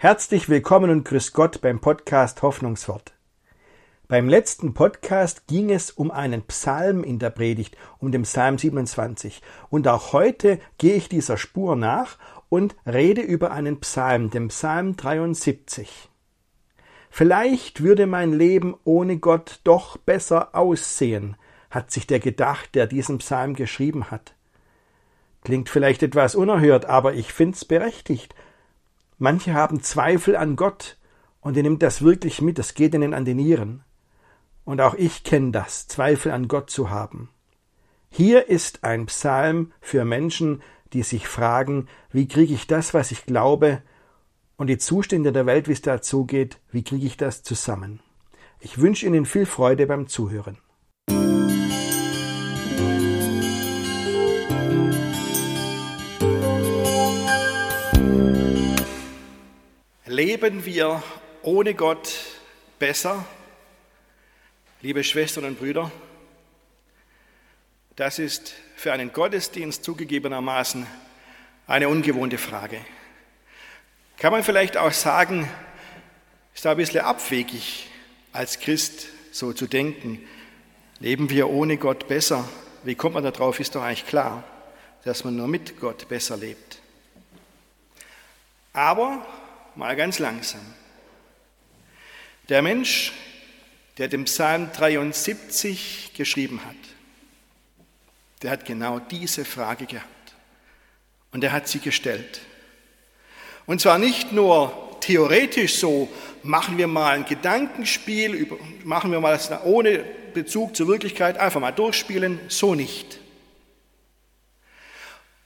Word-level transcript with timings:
Herzlich 0.00 0.48
willkommen 0.48 0.90
und 0.90 1.04
grüß 1.04 1.32
Gott 1.32 1.60
beim 1.60 1.80
Podcast 1.80 2.42
Hoffnungswort. 2.42 3.14
Beim 4.06 4.28
letzten 4.28 4.72
Podcast 4.72 5.48
ging 5.48 5.72
es 5.72 5.90
um 5.90 6.12
einen 6.12 6.42
Psalm 6.42 7.02
in 7.02 7.18
der 7.18 7.30
Predigt, 7.30 7.76
um 7.98 8.12
den 8.12 8.22
Psalm 8.22 8.58
27. 8.58 9.42
Und 9.70 9.88
auch 9.88 10.12
heute 10.12 10.60
gehe 10.78 10.94
ich 10.94 11.08
dieser 11.08 11.36
Spur 11.36 11.74
nach 11.74 12.16
und 12.48 12.76
rede 12.86 13.22
über 13.22 13.50
einen 13.50 13.80
Psalm, 13.80 14.30
den 14.30 14.46
Psalm 14.46 14.96
73. 14.96 16.08
Vielleicht 17.10 17.82
würde 17.82 18.06
mein 18.06 18.32
Leben 18.32 18.76
ohne 18.84 19.18
Gott 19.18 19.58
doch 19.64 19.96
besser 19.96 20.54
aussehen, 20.54 21.36
hat 21.70 21.90
sich 21.90 22.06
der 22.06 22.20
gedacht, 22.20 22.76
der 22.76 22.86
diesen 22.86 23.18
Psalm 23.18 23.54
geschrieben 23.54 24.12
hat. 24.12 24.36
Klingt 25.42 25.68
vielleicht 25.68 26.04
etwas 26.04 26.36
unerhört, 26.36 26.84
aber 26.84 27.14
ich 27.14 27.32
find's 27.32 27.64
berechtigt, 27.64 28.32
Manche 29.18 29.52
haben 29.52 29.82
Zweifel 29.82 30.36
an 30.36 30.54
Gott 30.54 30.96
und 31.40 31.56
ihr 31.56 31.64
nimmt 31.64 31.82
das 31.82 32.02
wirklich 32.02 32.40
mit, 32.40 32.58
das 32.58 32.74
geht 32.74 32.94
ihnen 32.94 33.14
an 33.14 33.24
die 33.24 33.34
Nieren. 33.34 33.82
Und 34.64 34.80
auch 34.80 34.94
ich 34.94 35.24
kenne 35.24 35.50
das, 35.50 35.88
Zweifel 35.88 36.30
an 36.30 36.46
Gott 36.46 36.70
zu 36.70 36.90
haben. 36.90 37.30
Hier 38.10 38.48
ist 38.48 38.84
ein 38.84 39.06
Psalm 39.06 39.72
für 39.80 40.04
Menschen, 40.04 40.62
die 40.92 41.02
sich 41.02 41.26
fragen, 41.26 41.88
wie 42.12 42.28
kriege 42.28 42.54
ich 42.54 42.66
das, 42.66 42.94
was 42.94 43.10
ich 43.10 43.26
glaube, 43.26 43.82
und 44.56 44.68
die 44.68 44.78
Zustände 44.78 45.32
der 45.32 45.46
Welt, 45.46 45.68
wie 45.68 45.72
es 45.72 45.82
dazu 45.82 46.24
geht, 46.24 46.58
wie 46.70 46.82
kriege 46.82 47.06
ich 47.06 47.16
das 47.16 47.42
zusammen. 47.42 48.00
Ich 48.60 48.78
wünsche 48.78 49.06
Ihnen 49.06 49.24
viel 49.24 49.46
Freude 49.46 49.86
beim 49.86 50.08
Zuhören. 50.08 50.58
Leben 60.28 60.66
wir 60.66 61.02
ohne 61.40 61.72
Gott 61.72 62.14
besser? 62.78 63.24
Liebe 64.82 65.02
Schwestern 65.02 65.46
und 65.46 65.58
Brüder, 65.58 65.90
das 67.96 68.18
ist 68.18 68.52
für 68.76 68.92
einen 68.92 69.14
Gottesdienst 69.14 69.82
zugegebenermaßen 69.82 70.86
eine 71.66 71.88
ungewohnte 71.88 72.36
Frage. 72.36 72.78
Kann 74.18 74.30
man 74.30 74.44
vielleicht 74.44 74.76
auch 74.76 74.92
sagen, 74.92 75.48
ist 76.54 76.66
da 76.66 76.72
ein 76.72 76.76
bisschen 76.76 77.06
abwegig, 77.06 77.88
als 78.34 78.60
Christ 78.60 79.06
so 79.32 79.54
zu 79.54 79.66
denken, 79.66 80.20
leben 81.00 81.30
wir 81.30 81.48
ohne 81.48 81.78
Gott 81.78 82.06
besser? 82.06 82.46
Wie 82.84 82.96
kommt 82.96 83.14
man 83.14 83.24
darauf? 83.24 83.60
Ist 83.60 83.74
doch 83.74 83.82
eigentlich 83.82 84.06
klar, 84.06 84.44
dass 85.04 85.24
man 85.24 85.36
nur 85.36 85.48
mit 85.48 85.80
Gott 85.80 86.06
besser 86.06 86.36
lebt. 86.36 86.82
Aber 88.74 89.26
mal 89.78 89.94
ganz 89.94 90.18
langsam. 90.18 90.60
Der 92.48 92.62
Mensch, 92.62 93.12
der 93.96 94.08
den 94.08 94.24
Psalm 94.24 94.70
73 94.72 96.12
geschrieben 96.16 96.60
hat, 96.64 96.74
der 98.42 98.50
hat 98.50 98.64
genau 98.64 98.98
diese 98.98 99.44
Frage 99.44 99.86
gehabt. 99.86 100.08
Und 101.30 101.44
er 101.44 101.52
hat 101.52 101.68
sie 101.68 101.78
gestellt. 101.78 102.40
Und 103.66 103.80
zwar 103.80 103.98
nicht 103.98 104.32
nur 104.32 104.96
theoretisch 105.00 105.76
so, 105.76 106.08
machen 106.42 106.76
wir 106.76 106.88
mal 106.88 107.14
ein 107.14 107.24
Gedankenspiel, 107.24 108.50
machen 108.82 109.12
wir 109.12 109.20
mal 109.20 109.32
das 109.32 109.62
ohne 109.62 109.98
Bezug 110.34 110.74
zur 110.74 110.88
Wirklichkeit, 110.88 111.38
einfach 111.38 111.60
mal 111.60 111.70
durchspielen, 111.70 112.40
so 112.48 112.74
nicht. 112.74 113.20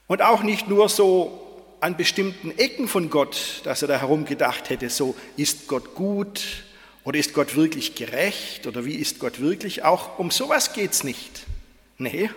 Und 0.06 0.22
auch 0.22 0.42
nicht 0.42 0.68
nur 0.68 0.88
so 0.88 1.41
an 1.82 1.96
bestimmten 1.96 2.56
Ecken 2.58 2.86
von 2.86 3.10
Gott, 3.10 3.60
dass 3.64 3.82
er 3.82 3.88
da 3.88 3.98
herum 3.98 4.24
gedacht 4.24 4.70
hätte, 4.70 4.88
so 4.88 5.16
ist 5.36 5.66
Gott 5.66 5.96
gut 5.96 6.62
oder 7.02 7.18
ist 7.18 7.34
Gott 7.34 7.56
wirklich 7.56 7.96
gerecht 7.96 8.68
oder 8.68 8.84
wie 8.84 8.94
ist 8.94 9.18
Gott 9.18 9.40
wirklich, 9.40 9.82
auch 9.82 10.20
um 10.20 10.30
sowas 10.30 10.74
geht 10.74 10.92
es 10.92 11.02
nicht. 11.02 11.44
Nee, 11.98 12.30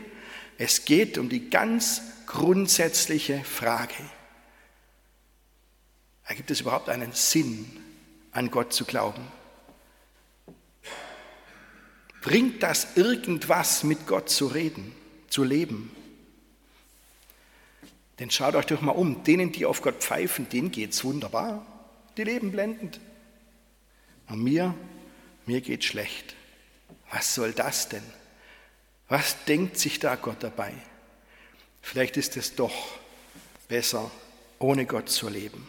es 0.57 0.85
geht 0.85 1.19
um 1.19 1.29
die 1.29 1.51
ganz 1.51 2.01
grundsätzliche 2.25 3.43
Frage. 3.43 3.93
Ergibt 6.23 6.49
es 6.49 6.61
überhaupt 6.61 6.89
einen 6.89 7.11
Sinn, 7.11 7.67
an 8.31 8.49
Gott 8.49 8.73
zu 8.73 8.83
glauben? 8.83 9.27
Bringt 12.21 12.63
das 12.63 12.95
irgendwas 12.95 13.83
mit 13.83 14.07
Gott 14.07 14.31
zu 14.31 14.47
reden, 14.47 14.95
zu 15.29 15.43
leben? 15.43 15.91
Denn 18.19 18.31
schaut 18.31 18.55
euch 18.55 18.65
doch 18.65 18.81
mal 18.81 18.91
um, 18.91 19.23
denen, 19.23 19.51
die 19.51 19.65
auf 19.65 19.81
Gott 19.81 19.95
pfeifen, 19.95 20.47
denen 20.49 20.71
geht's 20.71 21.03
wunderbar. 21.03 21.65
Die 22.17 22.23
leben 22.23 22.51
blendend. 22.51 22.99
Und 24.27 24.41
mir, 24.41 24.73
mir 25.45 25.61
geht 25.61 25.83
schlecht. 25.83 26.35
Was 27.11 27.35
soll 27.35 27.51
das 27.51 27.89
denn? 27.89 28.03
Was 29.07 29.43
denkt 29.45 29.77
sich 29.77 29.99
da 29.99 30.15
Gott 30.15 30.41
dabei? 30.41 30.73
Vielleicht 31.81 32.17
ist 32.17 32.37
es 32.37 32.55
doch 32.55 32.73
besser, 33.67 34.09
ohne 34.59 34.85
Gott 34.85 35.09
zu 35.09 35.29
leben. 35.29 35.67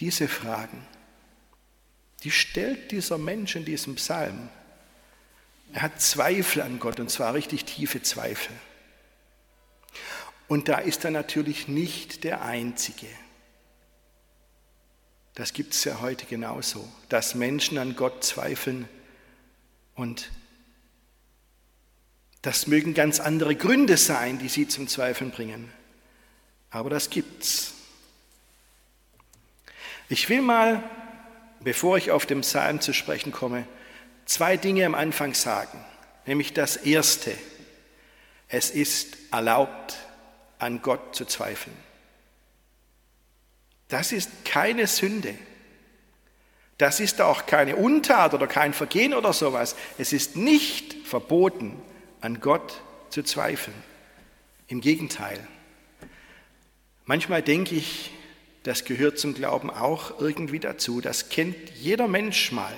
Diese 0.00 0.26
Fragen, 0.26 0.84
die 2.24 2.30
stellt 2.30 2.90
dieser 2.90 3.18
Mensch 3.18 3.54
in 3.54 3.64
diesem 3.64 3.94
Psalm. 3.96 4.48
Er 5.72 5.82
hat 5.82 6.02
Zweifel 6.02 6.62
an 6.62 6.80
Gott, 6.80 6.98
und 6.98 7.10
zwar 7.10 7.34
richtig 7.34 7.64
tiefe 7.64 8.02
Zweifel. 8.02 8.54
Und 10.50 10.66
da 10.66 10.78
ist 10.78 11.04
er 11.04 11.12
natürlich 11.12 11.68
nicht 11.68 12.24
der 12.24 12.42
Einzige. 12.42 13.06
Das 15.36 15.52
gibt 15.52 15.74
es 15.74 15.84
ja 15.84 16.00
heute 16.00 16.26
genauso, 16.26 16.90
dass 17.08 17.36
Menschen 17.36 17.78
an 17.78 17.94
Gott 17.94 18.24
zweifeln 18.24 18.88
und 19.94 20.28
das 22.42 22.66
mögen 22.66 22.94
ganz 22.94 23.20
andere 23.20 23.54
Gründe 23.54 23.96
sein, 23.96 24.40
die 24.40 24.48
sie 24.48 24.66
zum 24.66 24.88
Zweifeln 24.88 25.30
bringen. 25.30 25.70
Aber 26.70 26.90
das 26.90 27.10
gibt's. 27.10 27.74
Ich 30.08 30.28
will 30.28 30.42
mal, 30.42 30.82
bevor 31.60 31.96
ich 31.96 32.10
auf 32.10 32.26
den 32.26 32.40
Psalm 32.40 32.80
zu 32.80 32.92
sprechen 32.92 33.30
komme, 33.30 33.68
zwei 34.24 34.56
Dinge 34.56 34.84
am 34.84 34.96
Anfang 34.96 35.32
sagen. 35.34 35.78
Nämlich 36.26 36.52
das 36.54 36.74
erste. 36.74 37.38
Es 38.48 38.70
ist 38.70 39.16
erlaubt, 39.30 39.96
an 40.60 40.82
Gott 40.82 41.14
zu 41.14 41.24
zweifeln. 41.24 41.76
Das 43.88 44.12
ist 44.12 44.44
keine 44.44 44.86
Sünde. 44.86 45.34
Das 46.78 47.00
ist 47.00 47.20
auch 47.20 47.44
keine 47.46 47.76
Untat 47.76 48.32
oder 48.32 48.46
kein 48.46 48.72
Vergehen 48.72 49.12
oder 49.12 49.32
sowas. 49.32 49.76
Es 49.98 50.12
ist 50.12 50.36
nicht 50.36 50.94
verboten, 51.06 51.80
an 52.20 52.40
Gott 52.40 52.80
zu 53.10 53.22
zweifeln. 53.22 53.76
Im 54.68 54.80
Gegenteil. 54.80 55.46
Manchmal 57.04 57.42
denke 57.42 57.74
ich, 57.74 58.12
das 58.62 58.84
gehört 58.84 59.18
zum 59.18 59.34
Glauben 59.34 59.70
auch 59.70 60.20
irgendwie 60.20 60.60
dazu. 60.60 61.00
Das 61.00 61.28
kennt 61.28 61.56
jeder 61.74 62.06
Mensch 62.06 62.52
mal, 62.52 62.74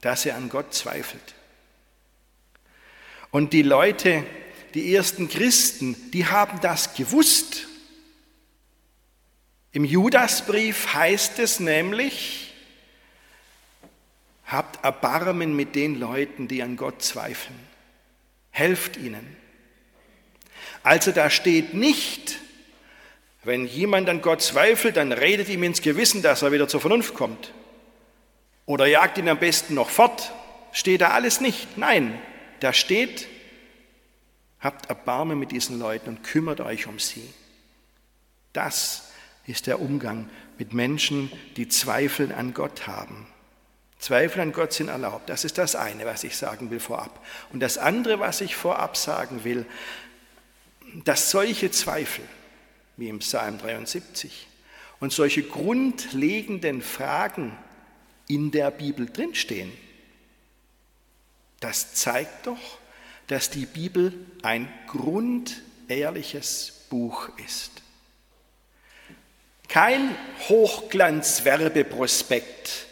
dass 0.00 0.26
er 0.26 0.36
an 0.36 0.48
Gott 0.48 0.74
zweifelt. 0.74 1.34
Und 3.30 3.52
die 3.52 3.62
Leute, 3.62 4.24
die 4.74 4.94
ersten 4.94 5.28
Christen, 5.28 5.96
die 6.12 6.26
haben 6.26 6.60
das 6.60 6.94
gewusst. 6.94 7.66
Im 9.72 9.84
Judasbrief 9.84 10.94
heißt 10.94 11.38
es 11.38 11.60
nämlich, 11.60 12.52
habt 14.46 14.84
Erbarmen 14.84 15.54
mit 15.56 15.74
den 15.74 15.98
Leuten, 15.98 16.48
die 16.48 16.62
an 16.62 16.76
Gott 16.76 17.02
zweifeln. 17.02 17.58
Helft 18.50 18.96
ihnen. 18.96 19.36
Also 20.82 21.12
da 21.12 21.30
steht 21.30 21.74
nicht, 21.74 22.38
wenn 23.42 23.66
jemand 23.66 24.08
an 24.08 24.22
Gott 24.22 24.42
zweifelt, 24.42 24.96
dann 24.96 25.12
redet 25.12 25.48
ihm 25.48 25.62
ins 25.62 25.82
Gewissen, 25.82 26.22
dass 26.22 26.42
er 26.42 26.52
wieder 26.52 26.68
zur 26.68 26.80
Vernunft 26.80 27.14
kommt. 27.14 27.52
Oder 28.66 28.86
jagt 28.86 29.18
ihn 29.18 29.28
am 29.28 29.38
besten 29.38 29.74
noch 29.74 29.90
fort. 29.90 30.32
Steht 30.72 31.02
da 31.02 31.10
alles 31.10 31.40
nicht. 31.40 31.76
Nein, 31.76 32.18
da 32.60 32.72
steht, 32.72 33.28
Habt 34.64 34.88
Erbarmen 34.88 35.38
mit 35.38 35.52
diesen 35.52 35.78
Leuten 35.78 36.08
und 36.08 36.24
kümmert 36.24 36.60
euch 36.62 36.86
um 36.86 36.98
sie. 36.98 37.28
Das 38.54 39.10
ist 39.46 39.66
der 39.66 39.78
Umgang 39.78 40.30
mit 40.58 40.72
Menschen, 40.72 41.30
die 41.56 41.68
Zweifel 41.68 42.32
an 42.32 42.54
Gott 42.54 42.86
haben. 42.86 43.26
Zweifel 43.98 44.40
an 44.40 44.52
Gott 44.52 44.72
sind 44.72 44.88
erlaubt. 44.88 45.28
Das 45.28 45.44
ist 45.44 45.58
das 45.58 45.76
eine, 45.76 46.06
was 46.06 46.24
ich 46.24 46.36
sagen 46.36 46.70
will 46.70 46.80
vorab. 46.80 47.22
Und 47.52 47.60
das 47.60 47.76
andere, 47.76 48.20
was 48.20 48.40
ich 48.40 48.56
vorab 48.56 48.96
sagen 48.96 49.44
will, 49.44 49.66
dass 51.04 51.30
solche 51.30 51.70
Zweifel, 51.70 52.24
wie 52.96 53.10
im 53.10 53.18
Psalm 53.18 53.58
73, 53.58 54.46
und 54.98 55.12
solche 55.12 55.42
grundlegenden 55.42 56.80
Fragen 56.80 57.54
in 58.28 58.50
der 58.50 58.70
Bibel 58.70 59.04
drinstehen, 59.04 59.72
das 61.60 61.92
zeigt 61.94 62.46
doch, 62.46 62.78
dass 63.26 63.50
die 63.50 63.66
Bibel 63.66 64.12
ein 64.42 64.68
grundehrliches 64.86 66.84
Buch 66.90 67.28
ist. 67.44 67.72
Kein 69.68 70.14
Hochglanzwerbeprospekt, 70.48 72.86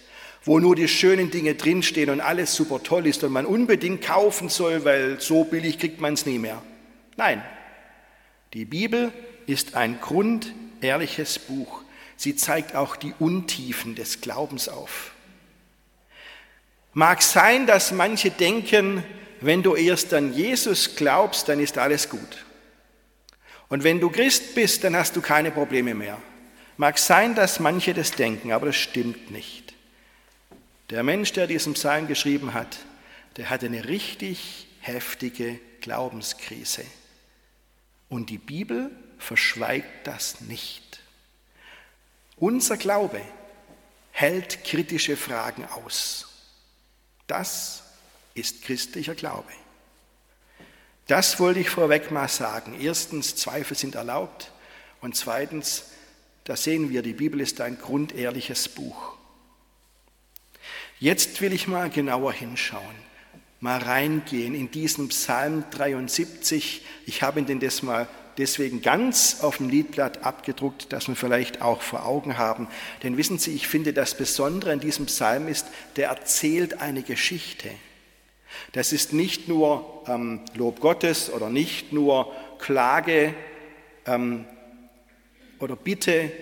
wo 0.45 0.59
nur 0.59 0.75
die 0.75 0.89
schönen 0.89 1.31
Dinge 1.31 1.55
drinstehen 1.55 2.11
und 2.11 2.21
alles 2.21 2.55
super 2.55 2.83
toll 2.83 3.07
ist 3.07 3.23
und 3.23 3.33
man 3.33 3.47
unbedingt 3.47 4.03
kaufen 4.03 4.49
soll, 4.49 4.85
weil 4.85 5.21
so 5.21 5.45
billig 5.45 5.79
kriegt 5.79 6.01
man 6.01 6.15
es 6.15 6.27
nie 6.27 6.39
mehr. 6.39 6.61
Nein, 7.17 7.43
die 8.55 8.65
Bibel 8.65 9.13
ist 9.47 9.77
ein 9.77 10.01
grundehrliches 10.01 11.39
Buch. 11.39 11.83
Sie 12.17 12.37
zeigt 12.37 12.75
auch 12.75 12.97
die 12.97 13.15
Untiefen 13.19 13.95
des 13.95 14.21
Glaubens 14.21 14.69
auf. 14.69 15.13
Mag 16.95 17.23
sein, 17.23 17.67
dass 17.67 17.93
manche 17.93 18.31
denken, 18.31 19.03
wenn 19.45 19.63
du 19.63 19.75
erst 19.75 20.13
an 20.15 20.33
Jesus 20.33 20.97
glaubst, 20.97 21.49
dann 21.49 21.61
ist 21.61 21.79
alles 21.79 22.09
gut. 22.09 22.45
Und 23.69 23.85
wenn 23.85 24.01
du 24.01 24.11
Christ 24.11 24.55
bist, 24.55 24.85
dann 24.85 24.97
hast 24.97 25.17
du 25.17 25.23
keine 25.23 25.51
Probleme 25.51 25.95
mehr. 25.95 26.19
Mag 26.77 26.99
sein, 26.99 27.35
dass 27.35 27.61
manche 27.61 27.95
das 27.95 28.11
denken, 28.11 28.53
aber 28.53 28.67
das 28.67 28.77
stimmt 28.77 29.31
nicht. 29.31 29.75
Der 30.91 31.03
Mensch, 31.03 31.33
der 31.33 31.47
diesen 31.47 31.75
Psalm 31.75 32.07
geschrieben 32.07 32.55
hat, 32.55 32.79
der 33.37 33.49
hatte 33.49 33.67
eine 33.67 33.89
richtig 33.89 34.69
heftige 34.81 35.59
Glaubenskrise. 35.81 36.85
Und 38.09 38.29
die 38.29 38.39
Bibel 38.39 38.91
verschweigt 39.19 40.07
das 40.07 40.43
nicht. 40.43 41.01
Unser 42.37 42.77
Glaube 42.77 43.23
hält 44.11 44.65
kritische 44.65 45.17
Fragen 45.17 45.65
aus. 45.65 46.29
Das 47.27 47.85
ist 48.35 48.63
christlicher 48.63 49.15
Glaube. 49.15 49.51
Das 51.07 51.41
wollte 51.41 51.61
ich 51.61 51.69
vorweg 51.69 52.11
mal 52.11 52.29
sagen. 52.29 52.79
Erstens, 52.81 53.37
Zweifel 53.37 53.77
sind 53.77 53.95
erlaubt. 53.97 54.53
Und 55.01 55.17
zweitens, 55.17 55.85
da 56.45 56.57
sehen 56.57 56.91
wir, 56.91 57.03
die 57.03 57.13
Bibel 57.13 57.41
ist 57.41 57.61
ein 57.61 57.79
grundehrliches 57.79 58.69
Buch. 58.69 59.17
Jetzt 60.99 61.41
will 61.41 61.53
ich 61.53 61.67
mal 61.67 61.91
genauer 61.91 62.33
hinschauen, 62.33 62.95
mal 63.59 63.79
reingehen 63.79 64.55
in 64.55 64.71
diesen 64.71 65.09
Psalm 65.09 65.65
73. 65.71 66.85
Ich 67.07 67.23
habe 67.23 67.41
ihn 67.41 67.47
denn 67.47 67.59
das 67.59 67.83
mal 67.83 68.09
deswegen 68.39 68.83
ganz 68.83 69.39
auf 69.41 69.59
dem 69.59 69.69
Liedblatt 69.69 70.25
abgedruckt, 70.25 70.93
dass 70.93 71.09
wir 71.09 71.17
vielleicht 71.17 71.61
auch 71.61 71.83
vor 71.83 72.07
Augen 72.07 72.39
haben. 72.39 72.69
Denn 73.03 73.17
wissen 73.17 73.39
Sie, 73.39 73.53
ich 73.55 73.67
finde, 73.67 73.93
das 73.93 74.17
Besondere 74.17 74.73
an 74.73 74.81
diesem 74.81 75.07
Psalm 75.07 75.49
ist, 75.49 75.67
der 75.97 76.09
erzählt 76.09 76.81
eine 76.81 77.03
Geschichte. 77.03 77.71
Das 78.73 78.93
ist 78.93 79.13
nicht 79.13 79.49
nur 79.49 80.05
ähm, 80.07 80.41
Lob 80.55 80.81
Gottes 80.81 81.31
oder 81.31 81.51
nicht 81.51 81.93
nur 81.93 82.33
Klage 82.59 83.35
ähm, 84.07 84.45
oder 85.59 85.77
Bitte. 85.77 86.33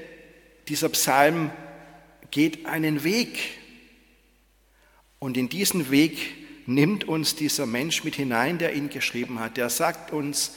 Dieser 0.69 0.89
Psalm 0.91 1.51
geht 2.31 2.67
einen 2.67 3.05
Weg. 3.05 3.59
Und 5.19 5.37
in 5.37 5.49
diesen 5.49 5.91
Weg 5.91 6.19
nimmt 6.67 7.05
uns 7.05 7.35
dieser 7.35 7.67
Mensch 7.67 8.05
mit 8.05 8.15
hinein, 8.15 8.59
der 8.59 8.75
ihn 8.75 8.89
geschrieben 8.89 9.41
hat. 9.41 9.57
Der 9.57 9.69
sagt 9.69 10.13
uns, 10.13 10.55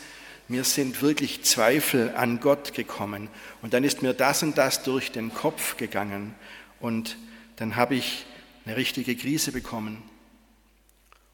mir 0.48 0.64
sind 0.64 1.02
wirklich 1.02 1.44
Zweifel 1.44 2.14
an 2.16 2.40
Gott 2.40 2.74
gekommen. 2.74 3.30
Und 3.62 3.74
dann 3.74 3.84
ist 3.84 4.02
mir 4.02 4.14
das 4.14 4.44
und 4.44 4.58
das 4.58 4.84
durch 4.84 5.12
den 5.12 5.34
Kopf 5.34 5.78
gegangen. 5.78 6.36
Und 6.80 7.18
dann 7.56 7.76
habe 7.76 7.96
ich 7.96 8.26
eine 8.66 8.78
richtige 8.78 9.16
Krise 9.16 9.52
bekommen. 9.52 10.02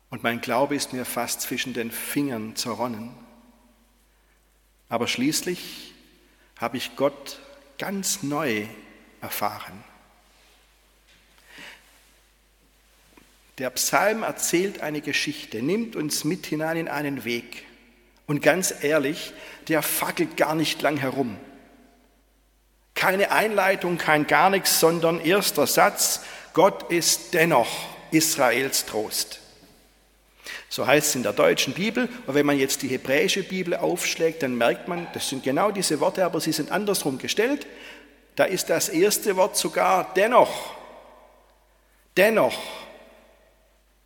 Und 0.10 0.24
mein 0.24 0.42
Glaube 0.42 0.76
ist 0.76 0.94
mir 0.94 1.06
fast 1.06 1.42
zwischen 1.42 1.74
den 1.74 1.92
Fingern 1.92 2.56
zerronnen. 2.56 3.12
Aber 4.90 5.08
schließlich 5.08 5.94
habe 6.58 6.78
ich 6.78 6.96
Gott 6.96 7.40
ganz 7.78 8.24
neu 8.24 8.66
erfahren. 9.22 9.84
Der 13.60 13.70
Psalm 13.72 14.24
erzählt 14.24 14.82
eine 14.82 15.02
Geschichte, 15.02 15.62
nimmt 15.62 15.96
uns 15.96 16.24
mit 16.24 16.46
hinein 16.46 16.78
in 16.78 16.88
einen 16.88 17.26
Weg. 17.26 17.66
Und 18.26 18.42
ganz 18.42 18.74
ehrlich, 18.82 19.34
der 19.68 19.82
fackelt 19.82 20.38
gar 20.38 20.56
nicht 20.56 20.82
lang 20.82 20.98
herum. 20.98 21.38
Keine 22.96 23.32
Einleitung, 23.32 23.98
kein 23.98 24.28
gar 24.28 24.50
nichts, 24.50 24.80
sondern 24.80 25.20
erster 25.20 25.68
Satz, 25.68 26.22
Gott 26.54 26.92
ist 26.92 27.34
dennoch 27.34 27.70
Israels 28.12 28.86
Trost. 28.86 29.40
So 30.70 30.86
heißt 30.86 31.08
es 31.08 31.16
in 31.16 31.24
der 31.24 31.34
deutschen 31.34 31.74
Bibel. 31.74 32.08
Und 32.28 32.36
wenn 32.36 32.46
man 32.46 32.60
jetzt 32.60 32.84
die 32.84 32.88
hebräische 32.88 33.44
Bibel 33.44 33.76
aufschlägt, 33.76 34.44
dann 34.44 34.56
merkt 34.56 34.88
man, 34.88 35.08
das 35.14 35.28
sind 35.28 35.44
genau 35.44 35.72
diese 35.72 36.00
Worte, 36.00 36.24
aber 36.24 36.40
sie 36.40 36.52
sind 36.52 36.72
andersrum 36.72 37.18
gestellt. 37.18 37.66
Da 38.36 38.46
ist 38.46 38.70
das 38.70 38.88
erste 38.88 39.36
Wort 39.36 39.58
sogar 39.58 40.14
dennoch. 40.16 40.76
Dennoch 42.16 42.58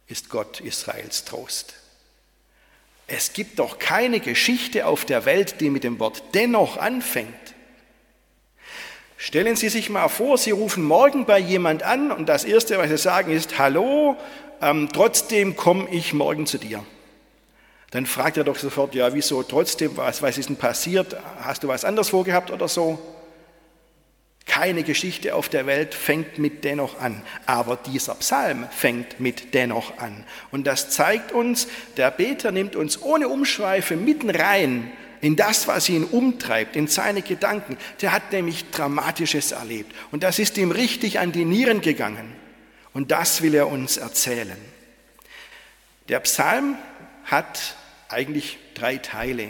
ist 0.08 0.30
Gott 0.30 0.62
Israels 0.62 1.26
Trost. 1.26 1.74
Es 3.08 3.34
gibt 3.34 3.60
doch 3.60 3.80
keine 3.80 4.22
Geschichte 4.22 4.86
auf 4.86 5.04
der 5.04 5.26
Welt, 5.26 5.60
die 5.60 5.70
mit 5.70 5.84
dem 5.84 6.00
Wort 6.00 6.24
dennoch 6.34 6.78
anfängt. 6.78 7.34
Stellen 9.18 9.56
Sie 9.56 9.70
sich 9.70 9.90
mal 9.90 10.10
vor, 10.10 10.38
Sie 10.38 10.52
rufen 10.52 10.84
morgen 10.84 11.26
bei 11.26 11.40
jemand 11.40 11.84
an 11.84 12.12
und 12.12 12.28
das 12.28 12.44
Erste, 12.44 12.78
was 12.78 12.90
Sie 12.90 12.98
sagen, 12.98 13.32
ist, 13.32 13.58
hallo, 13.58 14.18
ähm, 14.64 14.90
trotzdem 14.92 15.56
komme 15.56 15.88
ich 15.90 16.14
morgen 16.14 16.46
zu 16.46 16.58
dir. 16.58 16.84
Dann 17.92 18.06
fragt 18.08 18.38
er 18.38 18.44
doch 18.44 18.58
sofort, 18.58 18.96
ja, 18.96 19.14
wieso 19.14 19.44
trotzdem, 19.44 19.96
was, 19.98 20.22
was 20.22 20.38
ist 20.38 20.50
denn 20.50 20.56
passiert? 20.56 21.16
Hast 21.42 21.64
du 21.64 21.68
was 21.68 21.86
anderes 21.86 22.10
vorgehabt 22.10 22.50
oder 22.50 22.68
so? 22.68 22.98
Keine 24.46 24.84
Geschichte 24.84 25.36
auf 25.36 25.48
der 25.48 25.68
Welt 25.68 25.94
fängt 25.94 26.38
mit 26.38 26.64
dennoch 26.64 27.00
an, 27.00 27.22
aber 27.46 27.78
dieser 27.78 28.16
Psalm 28.16 28.68
fängt 28.72 29.20
mit 29.20 29.54
dennoch 29.54 30.00
an. 30.00 30.26
Und 30.52 30.66
das 30.66 30.90
zeigt 30.90 31.32
uns, 31.32 31.68
der 31.98 32.12
Beter 32.12 32.52
nimmt 32.52 32.76
uns 32.76 33.02
ohne 33.02 33.30
Umschweife 33.30 33.96
mitten 33.96 34.30
rein 34.30 34.92
in 35.22 35.36
das, 35.36 35.68
was 35.68 35.88
ihn 35.88 36.04
umtreibt, 36.04 36.76
in 36.76 36.88
seine 36.88 37.22
Gedanken. 37.22 37.78
Der 38.02 38.12
hat 38.12 38.32
nämlich 38.32 38.72
Dramatisches 38.72 39.54
erlebt 39.54 39.96
und 40.12 40.24
das 40.24 40.40
ist 40.40 40.58
ihm 40.58 40.72
richtig 40.72 41.20
an 41.20 41.32
die 41.32 41.46
Nieren 41.46 41.82
gegangen. 41.82 42.43
Und 42.94 43.12
das 43.12 43.42
will 43.42 43.56
er 43.56 43.68
uns 43.68 43.98
erzählen. 43.98 44.58
Der 46.10 46.20
Psalm 46.20 46.78
hat 47.26 47.76
eigentlich 48.10 48.58
drei 48.76 48.98
Teile. 48.98 49.50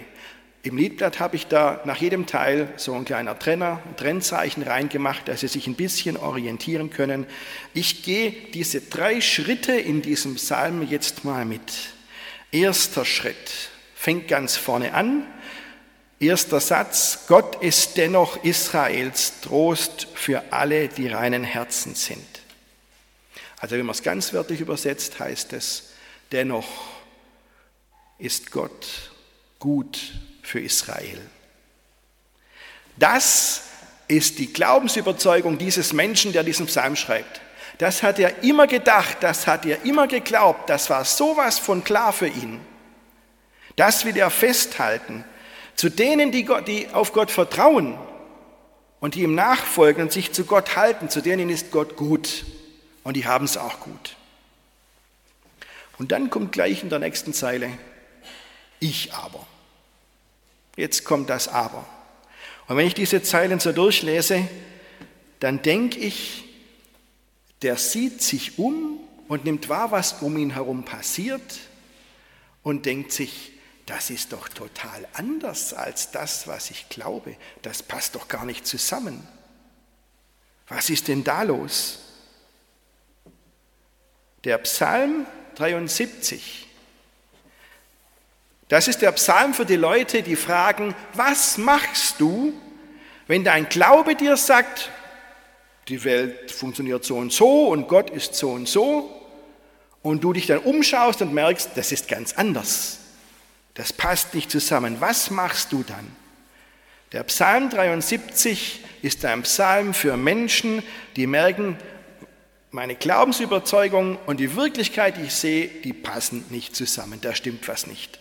Im 0.62 0.78
Liedblatt 0.78 1.20
habe 1.20 1.36
ich 1.36 1.48
da 1.48 1.82
nach 1.84 1.98
jedem 1.98 2.26
Teil 2.26 2.72
so 2.78 2.94
ein 2.94 3.04
kleiner 3.04 3.38
Trenner, 3.38 3.82
ein 3.86 3.98
Trennzeichen 3.98 4.64
reingemacht, 4.64 5.28
dass 5.28 5.42
Sie 5.42 5.50
sich 5.50 5.68
ein 5.68 5.76
bisschen 5.76 6.16
orientieren 6.16 6.90
können. 6.90 7.26
Ich 7.74 8.04
gehe 8.04 8.32
diese 8.54 8.80
drei 8.80 9.20
Schritte 9.20 9.74
in 9.74 10.02
diesem 10.02 10.36
Psalm 10.36 10.88
jetzt 10.88 11.26
mal 11.26 11.44
mit. 11.44 11.74
Erster 12.54 13.04
Schritt 13.04 13.72
fängt 13.94 14.30
ganz 14.30 14.56
vorne 14.56 14.94
an. 14.94 15.26
Erster 16.20 16.62
Satz, 16.62 17.26
Gott 17.28 17.62
ist 17.62 17.98
dennoch 17.98 18.42
Israels 18.46 19.42
Trost 19.42 20.08
für 20.14 20.44
alle, 20.52 20.88
die 20.88 21.10
reinen 21.10 21.44
Herzen 21.44 21.96
sind. 21.96 22.33
Also 23.64 23.78
wenn 23.78 23.86
man 23.86 23.96
es 23.96 24.04
ganz 24.04 24.34
wörtlich 24.34 24.60
übersetzt, 24.60 25.22
heißt 25.22 25.54
es, 25.54 25.94
dennoch 26.34 26.68
ist 28.18 28.52
Gott 28.52 29.10
gut 29.58 30.16
für 30.42 30.60
Israel. 30.60 31.22
Das 32.98 33.64
ist 34.10 34.38
die 34.40 34.52
Glaubensüberzeugung 34.52 35.58
dieses 35.58 35.94
Menschen, 35.94 36.34
der 36.34 36.44
diesen 36.44 36.66
Psalm 36.66 36.98
schreibt. 36.98 37.40
Das 37.78 38.04
hat 38.04 38.20
er 38.20 38.44
immer 38.44 38.68
gedacht, 38.68 39.20
das 39.22 39.48
hat 39.48 39.66
er 39.66 39.86
immer 39.86 40.08
geglaubt, 40.08 40.70
das 40.70 40.90
war 40.90 41.06
sowas 41.06 41.58
von 41.58 41.86
klar 41.86 42.12
für 42.12 42.28
ihn. 42.28 42.60
Das 43.78 44.04
will 44.04 44.18
er 44.18 44.30
festhalten. 44.30 45.24
Zu 45.76 45.88
denen, 45.88 46.34
die, 46.34 46.44
Gott, 46.44 46.68
die 46.68 46.90
auf 46.90 47.14
Gott 47.14 47.32
vertrauen 47.32 47.98
und 49.00 49.16
die 49.16 49.22
ihm 49.22 49.36
nachfolgen 49.36 50.04
und 50.04 50.12
sich 50.12 50.34
zu 50.34 50.44
Gott 50.44 50.76
halten, 50.76 51.08
zu 51.08 51.22
denen 51.22 51.50
ist 51.50 51.72
Gott 51.72 51.96
gut. 51.96 52.44
Und 53.04 53.16
die 53.16 53.26
haben 53.26 53.46
es 53.46 53.58
auch 53.58 53.80
gut. 53.82 54.16
Und 55.98 56.12
dann 56.12 56.30
kommt 56.30 56.52
gleich 56.52 56.84
in 56.84 56.90
der 56.90 57.00
nächsten 57.00 57.34
Zeile, 57.34 57.70
ich 58.80 59.14
aber. 59.14 59.46
Jetzt 60.76 61.04
kommt 61.04 61.30
das 61.30 61.48
aber. 61.48 61.86
Und 62.68 62.78
wenn 62.78 62.88
ich 62.88 62.94
diese 62.94 63.22
Zeilen 63.22 63.60
so 63.60 63.72
durchlese, 63.72 64.48
dann 65.40 65.62
denke 65.62 66.00
ich, 66.00 66.46
der 67.62 67.78
sieht 67.78 68.22
sich 68.22 68.58
um 68.58 69.00
und 69.28 69.46
nimmt 69.46 69.70
wahr, 69.70 69.92
was 69.92 70.22
um 70.22 70.38
ihn 70.38 70.52
herum 70.52 70.84
passiert 70.84 71.60
und 72.64 72.86
denkt 72.86 73.12
sich, 73.12 73.52
das 73.86 74.10
ist 74.10 74.32
doch 74.32 74.48
total 74.48 75.08
anders 75.14 75.74
als 75.74 76.12
das, 76.12 76.48
was 76.48 76.72
ich 76.72 76.88
glaube. 76.90 77.36
Das 77.62 77.84
passt 77.84 78.16
doch 78.16 78.28
gar 78.28 78.46
nicht 78.46 78.66
zusammen. 78.66 79.28
Was 80.70 80.90
ist 80.90 81.10
denn 81.10 81.24
da 81.24 81.44
los? 81.44 82.00
Der 84.44 84.58
Psalm 84.60 85.26
73, 85.56 86.68
das 88.68 88.88
ist 88.88 89.02
der 89.02 89.12
Psalm 89.14 89.54
für 89.54 89.66
die 89.66 89.76
Leute, 89.76 90.24
die 90.24 90.36
fragen, 90.36 90.96
was 91.14 91.58
machst 91.58 92.20
du, 92.20 92.54
Wenn 93.28 93.44
dein 93.44 93.70
Glaube 93.70 94.16
dir 94.16 94.36
sagt, 94.38 94.90
die 95.88 96.04
Welt 96.04 96.52
funktioniert 96.52 97.06
so 97.06 97.18
und 97.18 97.32
so 97.32 97.68
und 97.70 97.88
Gott 97.88 98.10
ist 98.10 98.36
so 98.36 98.52
und 98.52 98.68
so, 98.68 99.20
und 100.02 100.24
du 100.24 100.34
dich 100.34 100.48
dann 100.48 100.60
umschaust 100.60 101.22
und 101.22 101.34
merkst, 101.34 101.72
das 101.76 101.92
ist 101.94 102.10
ganz 102.10 102.34
anders, 102.34 103.00
das 103.74 103.94
passt 103.94 104.34
nicht 104.34 104.52
zusammen, 104.52 104.98
was 105.00 105.32
machst 105.32 105.72
du 105.72 105.84
dann? 105.84 106.16
Der 107.14 107.24
Psalm 107.24 107.70
73 107.70 108.84
ist 109.02 109.24
ein 109.24 109.44
Psalm 109.44 109.94
für 109.94 110.18
Menschen, 110.18 110.84
die 111.16 111.28
merken, 111.28 111.78
meine 112.74 112.96
Glaubensüberzeugung 112.96 114.18
und 114.26 114.40
die 114.40 114.56
Wirklichkeit, 114.56 115.18
die 115.18 115.26
ich 115.26 115.36
sehe, 115.36 115.68
die 115.68 115.94
passen 115.94 116.44
nicht 116.50 116.76
zusammen, 116.76 117.22
da 117.22 117.36
stimmt 117.36 117.68
was 117.68 117.86
nicht. 117.86 118.20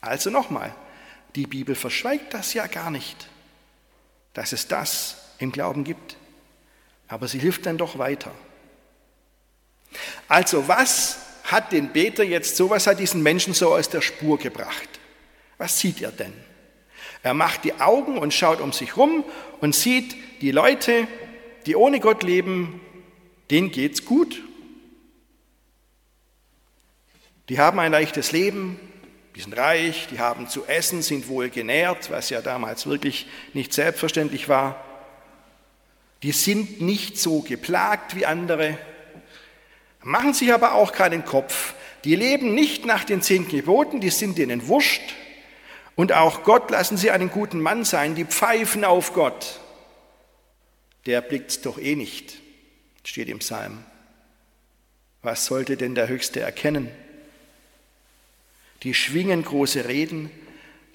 Also 0.00 0.28
nochmal, 0.28 0.74
die 1.36 1.46
Bibel 1.46 1.76
verschweigt 1.76 2.34
das 2.34 2.52
ja 2.52 2.66
gar 2.66 2.90
nicht, 2.90 3.28
dass 4.34 4.52
es 4.52 4.66
das 4.66 5.18
im 5.38 5.52
Glauben 5.52 5.84
gibt. 5.84 6.16
Aber 7.06 7.28
sie 7.28 7.38
hilft 7.38 7.64
dann 7.66 7.78
doch 7.78 7.96
weiter. 7.96 8.32
Also 10.26 10.66
was 10.66 11.18
hat 11.44 11.70
den 11.70 11.92
Beter 11.92 12.24
jetzt, 12.24 12.56
so 12.56 12.70
was 12.70 12.88
hat 12.88 12.98
diesen 12.98 13.22
Menschen 13.22 13.54
so 13.54 13.72
aus 13.72 13.88
der 13.88 14.00
Spur 14.00 14.36
gebracht? 14.36 14.88
Was 15.58 15.78
sieht 15.78 16.02
er 16.02 16.10
denn? 16.10 16.32
Er 17.22 17.34
macht 17.34 17.62
die 17.62 17.74
Augen 17.74 18.18
und 18.18 18.34
schaut 18.34 18.60
um 18.60 18.72
sich 18.72 18.96
rum 18.96 19.24
und 19.60 19.76
sieht 19.76 20.16
die 20.40 20.50
Leute, 20.50 21.06
die 21.66 21.76
ohne 21.76 22.00
Gott 22.00 22.24
leben, 22.24 22.80
denen 23.52 23.70
geht's 23.70 24.06
gut. 24.06 24.42
Die 27.50 27.60
haben 27.60 27.78
ein 27.78 27.92
leichtes 27.92 28.32
Leben, 28.32 28.80
die 29.36 29.42
sind 29.42 29.54
reich, 29.56 30.08
die 30.10 30.20
haben 30.20 30.48
zu 30.48 30.64
essen, 30.64 31.02
sind 31.02 31.28
wohl 31.28 31.50
genährt, 31.50 32.10
was 32.10 32.30
ja 32.30 32.40
damals 32.40 32.86
wirklich 32.86 33.26
nicht 33.52 33.74
selbstverständlich 33.74 34.48
war. 34.48 34.82
Die 36.22 36.32
sind 36.32 36.80
nicht 36.80 37.18
so 37.18 37.40
geplagt 37.40 38.16
wie 38.16 38.24
andere, 38.24 38.78
machen 40.00 40.32
sich 40.32 40.52
aber 40.54 40.74
auch 40.74 40.92
keinen 40.92 41.26
Kopf. 41.26 41.74
Die 42.04 42.16
leben 42.16 42.54
nicht 42.54 42.86
nach 42.86 43.04
den 43.04 43.20
zehn 43.20 43.48
Geboten, 43.48 44.00
die 44.00 44.10
sind 44.10 44.38
denen 44.38 44.66
wurscht. 44.66 45.14
Und 45.94 46.12
auch 46.12 46.42
Gott 46.42 46.70
lassen 46.70 46.96
sie 46.96 47.10
einen 47.10 47.30
guten 47.30 47.60
Mann 47.60 47.84
sein, 47.84 48.14
die 48.14 48.24
pfeifen 48.24 48.82
auf 48.82 49.12
Gott. 49.12 49.60
Der 51.04 51.20
blickt's 51.20 51.60
doch 51.60 51.78
eh 51.78 51.96
nicht 51.96 52.41
steht 53.04 53.28
im 53.28 53.38
Psalm. 53.40 53.84
Was 55.22 55.46
sollte 55.46 55.76
denn 55.76 55.94
der 55.94 56.08
Höchste 56.08 56.40
erkennen? 56.40 56.88
Die 58.82 58.94
schwingen 58.94 59.44
große 59.44 59.86
Reden, 59.86 60.30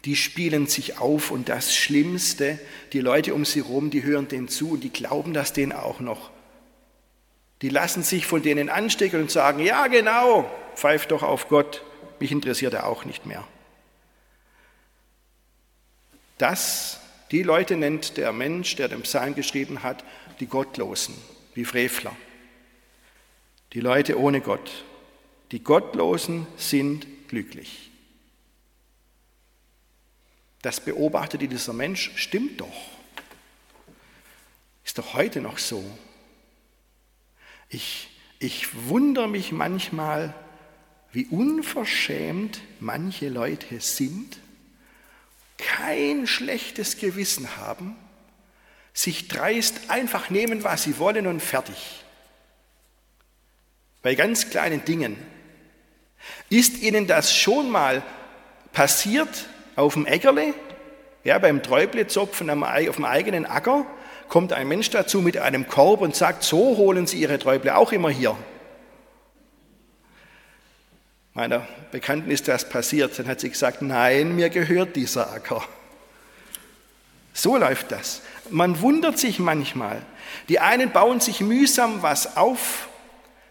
die 0.05 0.15
spielen 0.15 0.67
sich 0.67 0.99
auf 0.99 1.31
und 1.31 1.49
das 1.49 1.75
Schlimmste, 1.75 2.59
die 2.93 2.99
Leute 2.99 3.33
um 3.33 3.45
sie 3.45 3.63
herum, 3.63 3.89
die 3.89 4.03
hören 4.03 4.27
denen 4.27 4.49
zu 4.49 4.71
und 4.71 4.83
die 4.83 4.91
glauben 4.91 5.33
das 5.33 5.53
denen 5.53 5.71
auch 5.71 5.99
noch. 5.99 6.31
Die 7.61 7.69
lassen 7.69 8.03
sich 8.03 8.25
von 8.25 8.43
denen 8.43 8.69
anstecken 8.69 9.21
und 9.21 9.31
sagen, 9.31 9.59
ja 9.59 9.87
genau, 9.87 10.49
pfeift 10.75 11.11
doch 11.11 11.23
auf 11.23 11.47
Gott, 11.47 11.83
mich 12.19 12.31
interessiert 12.31 12.73
er 12.73 12.85
auch 12.87 13.05
nicht 13.05 13.25
mehr. 13.25 13.47
Das, 16.37 16.99
die 17.31 17.41
Leute 17.41 17.77
nennt 17.77 18.17
der 18.17 18.31
Mensch, 18.31 18.75
der 18.75 18.89
den 18.89 19.01
Psalm 19.01 19.33
geschrieben 19.33 19.81
hat, 19.81 20.03
die 20.39 20.45
Gottlosen 20.45 21.15
wie 21.57 21.65
Frevler. 21.65 22.15
Die 23.73 23.79
Leute 23.79 24.19
ohne 24.19 24.41
Gott, 24.41 24.85
die 25.51 25.63
Gottlosen 25.63 26.45
sind 26.55 27.07
glücklich. 27.27 27.89
Das 30.61 30.79
beobachtet 30.79 31.41
dieser 31.51 31.73
Mensch, 31.73 32.11
stimmt 32.15 32.61
doch. 32.61 32.89
Ist 34.85 34.99
doch 34.99 35.15
heute 35.15 35.41
noch 35.41 35.57
so. 35.57 35.83
Ich, 37.69 38.09
ich 38.37 38.87
wundere 38.87 39.27
mich 39.27 39.51
manchmal, 39.51 40.35
wie 41.11 41.25
unverschämt 41.25 42.61
manche 42.79 43.29
Leute 43.29 43.79
sind, 43.79 44.37
kein 45.57 46.27
schlechtes 46.27 46.97
Gewissen 46.97 47.57
haben 47.57 47.95
sich 48.97 49.27
dreist 49.27 49.89
einfach 49.89 50.31
nehmen, 50.31 50.63
was 50.63 50.83
sie 50.83 50.97
wollen 50.97 51.27
und 51.27 51.39
fertig. 51.39 52.03
Bei 54.01 54.15
ganz 54.15 54.49
kleinen 54.49 54.83
Dingen. 54.85 55.17
Ist 56.49 56.81
Ihnen 56.81 57.05
das 57.05 57.35
schon 57.35 57.69
mal 57.69 58.01
passiert 58.73 59.29
auf 59.75 59.93
dem 59.93 60.07
Äckerle, 60.07 60.55
ja, 61.23 61.37
beim 61.37 61.61
Träublezopfen 61.61 62.49
auf 62.49 62.95
dem 62.95 63.05
eigenen 63.05 63.45
Acker? 63.45 63.85
Kommt 64.29 64.51
ein 64.51 64.67
Mensch 64.67 64.89
dazu 64.89 65.21
mit 65.21 65.37
einem 65.37 65.67
Korb 65.67 66.01
und 66.01 66.15
sagt, 66.15 66.43
so 66.43 66.77
holen 66.77 67.05
Sie 67.05 67.19
Ihre 67.19 67.37
Träuble 67.37 67.75
auch 67.75 67.91
immer 67.91 68.09
hier. 68.09 68.35
Meiner 71.35 71.67
Bekannten 71.91 72.31
ist 72.31 72.47
das 72.47 72.67
passiert. 72.67 73.19
Dann 73.19 73.27
hat 73.27 73.41
sie 73.41 73.51
gesagt, 73.51 73.83
nein, 73.83 74.35
mir 74.35 74.49
gehört 74.49 74.95
dieser 74.95 75.31
Acker. 75.31 75.63
So 77.37 77.55
läuft 77.55 77.91
das. 77.91 78.23
Man 78.49 78.81
wundert 78.81 79.19
sich 79.19 79.37
manchmal. 79.37 80.01
Die 80.49 80.59
einen 80.59 80.91
bauen 80.91 81.19
sich 81.19 81.39
mühsam 81.39 82.01
was 82.01 82.35
auf, 82.35 82.89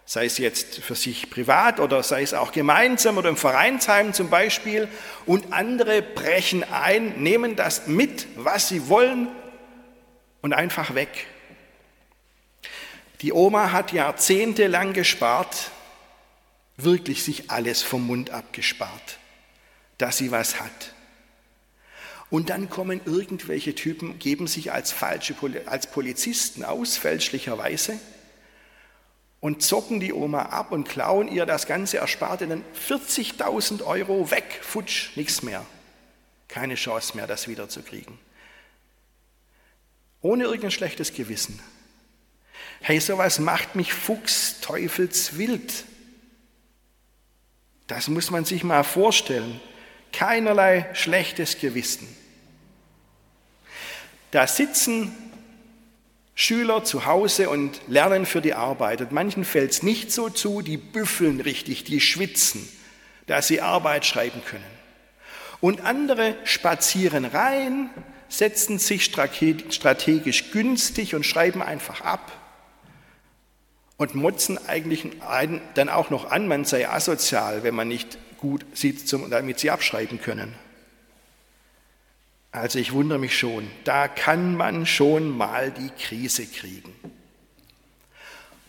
sei 0.04 0.24
es 0.24 0.38
jetzt 0.38 0.78
für 0.80 0.96
sich 0.96 1.30
privat 1.30 1.78
oder 1.78 2.02
sei 2.02 2.22
es 2.22 2.34
auch 2.34 2.50
gemeinsam 2.50 3.16
oder 3.16 3.28
im 3.28 3.36
Vereinsheim 3.36 4.12
zum 4.12 4.28
Beispiel, 4.28 4.88
und 5.24 5.52
andere 5.52 6.02
brechen 6.02 6.64
ein, 6.64 7.22
nehmen 7.22 7.54
das 7.54 7.86
mit, 7.86 8.26
was 8.34 8.66
sie 8.68 8.88
wollen 8.88 9.28
und 10.42 10.52
einfach 10.52 10.96
weg. 10.96 11.28
Die 13.22 13.32
Oma 13.32 13.70
hat 13.70 13.92
jahrzehntelang 13.92 14.94
gespart, 14.94 15.70
wirklich 16.76 17.22
sich 17.22 17.52
alles 17.52 17.82
vom 17.82 18.04
Mund 18.04 18.30
abgespart, 18.30 19.18
dass 19.98 20.16
sie 20.18 20.32
was 20.32 20.60
hat. 20.60 20.95
Und 22.28 22.50
dann 22.50 22.68
kommen 22.68 23.00
irgendwelche 23.04 23.74
Typen, 23.74 24.18
geben 24.18 24.46
sich 24.46 24.72
als 24.72 24.90
falsche 24.92 25.34
als 25.66 25.86
Polizisten 25.86 26.64
aus, 26.64 26.96
fälschlicherweise, 26.96 27.98
und 29.40 29.62
zocken 29.62 30.00
die 30.00 30.12
Oma 30.12 30.46
ab 30.46 30.72
und 30.72 30.88
klauen 30.88 31.28
ihr 31.28 31.46
das 31.46 31.66
ganze 31.66 31.98
Ersparte, 31.98 32.48
dann 32.48 32.64
40.000 32.88 33.84
Euro 33.84 34.30
weg, 34.30 34.58
futsch, 34.60 35.16
nichts 35.16 35.42
mehr. 35.42 35.64
Keine 36.48 36.74
Chance 36.74 37.16
mehr, 37.16 37.26
das 37.26 37.46
wiederzukriegen. 37.46 38.18
Ohne 40.20 40.44
irgendein 40.44 40.72
schlechtes 40.72 41.12
Gewissen. 41.14 41.60
Hey, 42.80 42.98
sowas 42.98 43.38
macht 43.38 43.76
mich 43.76 43.92
Fuchs, 43.92 44.60
Teufelswild. 44.60 45.84
Das 47.86 48.08
muss 48.08 48.30
man 48.30 48.44
sich 48.44 48.64
mal 48.64 48.82
vorstellen 48.82 49.60
keinerlei 50.16 50.86
schlechtes 50.94 51.58
Gewissen. 51.58 52.08
Da 54.30 54.46
sitzen 54.46 55.12
Schüler 56.34 56.84
zu 56.84 57.06
Hause 57.06 57.50
und 57.50 57.80
lernen 57.86 58.26
für 58.26 58.40
die 58.40 58.54
Arbeit. 58.54 59.00
Und 59.00 59.12
manchen 59.12 59.44
fällt 59.44 59.72
es 59.72 59.82
nicht 59.82 60.12
so 60.12 60.28
zu, 60.28 60.62
die 60.62 60.78
büffeln 60.78 61.40
richtig, 61.40 61.84
die 61.84 62.00
schwitzen, 62.00 62.66
dass 63.26 63.48
sie 63.48 63.60
Arbeit 63.60 64.04
schreiben 64.06 64.42
können. 64.44 64.64
Und 65.60 65.82
andere 65.82 66.34
spazieren 66.44 67.24
rein, 67.24 67.90
setzen 68.28 68.78
sich 68.78 69.04
strategisch 69.04 70.50
günstig 70.50 71.14
und 71.14 71.24
schreiben 71.24 71.62
einfach 71.62 72.00
ab 72.02 72.32
und 73.96 74.14
motzen 74.14 74.58
eigentlich 74.66 75.04
dann 75.74 75.88
auch 75.88 76.10
noch 76.10 76.30
an, 76.30 76.48
man 76.48 76.64
sei 76.64 76.88
asozial, 76.88 77.62
wenn 77.62 77.74
man 77.74 77.88
nicht 77.88 78.18
gut 78.46 78.64
sieht, 78.74 79.12
damit 79.30 79.58
sie 79.58 79.70
abschreiben 79.70 80.20
können. 80.20 80.54
Also 82.52 82.78
ich 82.78 82.92
wundere 82.92 83.18
mich 83.18 83.38
schon, 83.38 83.68
da 83.84 84.08
kann 84.08 84.56
man 84.56 84.86
schon 84.86 85.36
mal 85.36 85.70
die 85.70 85.90
Krise 85.90 86.46
kriegen. 86.46 86.94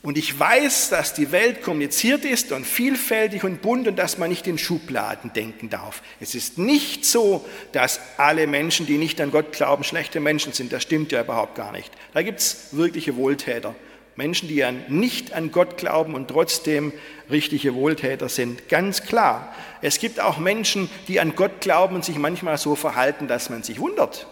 Und 0.04 0.18
ich 0.18 0.38
weiß, 0.38 0.90
dass 0.90 1.14
die 1.14 1.32
Welt 1.32 1.62
kommuniziert 1.62 2.24
ist 2.24 2.52
und 2.52 2.66
vielfältig 2.66 3.44
und 3.44 3.62
bunt 3.62 3.88
und 3.88 3.98
dass 3.98 4.18
man 4.18 4.30
nicht 4.30 4.48
in 4.48 4.58
Schubladen 4.58 5.34
denken 5.34 5.70
darf. 5.70 6.02
Es 6.20 6.34
ist 6.34 6.58
nicht 6.58 7.06
so, 7.06 7.46
dass 7.72 8.00
alle 8.18 8.48
Menschen, 8.48 8.86
die 8.86 8.98
nicht 8.98 9.20
an 9.20 9.32
Gott 9.32 9.52
glauben, 9.52 9.84
schlechte 9.84 10.20
Menschen 10.20 10.54
sind. 10.54 10.72
Das 10.72 10.84
stimmt 10.84 11.12
ja 11.12 11.22
überhaupt 11.22 11.56
gar 11.56 11.72
nicht. 11.72 11.92
Da 12.14 12.22
gibt 12.22 12.40
es 12.40 12.70
wirkliche 12.72 13.16
Wohltäter. 13.16 13.76
Menschen, 14.18 14.50
die 14.50 14.66
nicht 14.90 15.32
an 15.34 15.52
Gott 15.52 15.78
glauben 15.78 16.14
und 16.14 16.28
trotzdem 16.28 16.92
richtige 17.30 17.74
Wohltäter 17.74 18.30
sind. 18.30 18.68
Ganz 18.68 19.04
klar. 19.04 19.56
Es 19.82 20.00
gibt 20.00 20.20
auch 20.20 20.38
Menschen, 20.38 20.90
die 21.08 21.20
an 21.20 21.36
Gott 21.36 21.62
glauben 21.62 21.96
und 21.96 22.04
sich 22.04 22.18
manchmal 22.18 22.58
so 22.58 22.76
verhalten, 22.76 23.28
dass 23.28 23.50
man 23.50 23.64
sich 23.64 23.80
wundert. 23.80 24.28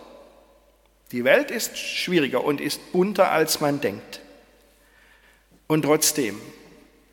Die 1.12 1.24
Welt 1.24 1.51
ist 1.51 1.77
schwieriger 1.77 2.44
und 2.44 2.60
ist 2.60 2.92
bunter, 2.92 3.32
als 3.32 3.62
man 3.62 3.80
denkt. 3.80 4.22
Und 5.68 5.84
trotzdem 5.84 6.42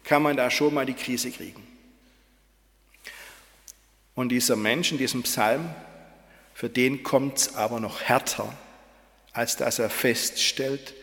kann 0.03 0.23
man 0.23 0.37
da 0.37 0.51
schon 0.51 0.75
mal 0.75 0.87
die 0.87 0.95
Krise 0.95 1.31
kriegen. 1.31 1.65
Und 4.15 4.31
dieser 4.31 4.57
Mensch 4.57 4.93
in 4.93 4.99
diesem 4.99 5.23
Psalm, 5.23 5.75
für 6.55 6.69
den 6.69 7.03
kommt 7.03 7.39
es 7.39 7.55
aber 7.55 7.81
noch 7.81 8.03
härter 8.03 8.53
als 9.33 9.57
dass 9.57 9.79
er 9.79 9.91
feststellt, 9.91 10.95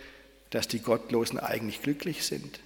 dass 0.50 0.68
die 0.68 0.80
Gottlosen 0.80 1.40
eigentlich 1.40 1.82
glücklich 1.82 2.26
sind. 2.26 2.60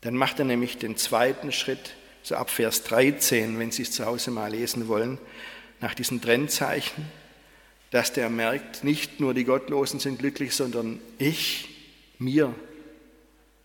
Dann 0.00 0.14
macht 0.14 0.38
er 0.38 0.44
nämlich 0.44 0.78
den 0.78 0.96
zweiten 0.96 1.52
Schritt, 1.52 1.94
so 2.22 2.36
ab 2.36 2.50
Vers 2.50 2.84
13, 2.84 3.58
wenn 3.58 3.70
Sie 3.70 3.82
es 3.82 3.92
zu 3.92 4.06
Hause 4.06 4.30
mal 4.30 4.50
lesen 4.50 4.88
wollen, 4.88 5.18
nach 5.80 5.94
diesen 5.94 6.20
Trennzeichen, 6.20 7.04
dass 7.90 8.12
der 8.12 8.28
merkt, 8.28 8.84
nicht 8.84 9.20
nur 9.20 9.34
die 9.34 9.44
Gottlosen 9.44 9.98
sind 9.98 10.18
glücklich, 10.18 10.54
sondern 10.54 11.00
ich, 11.18 11.68
mir, 12.18 12.54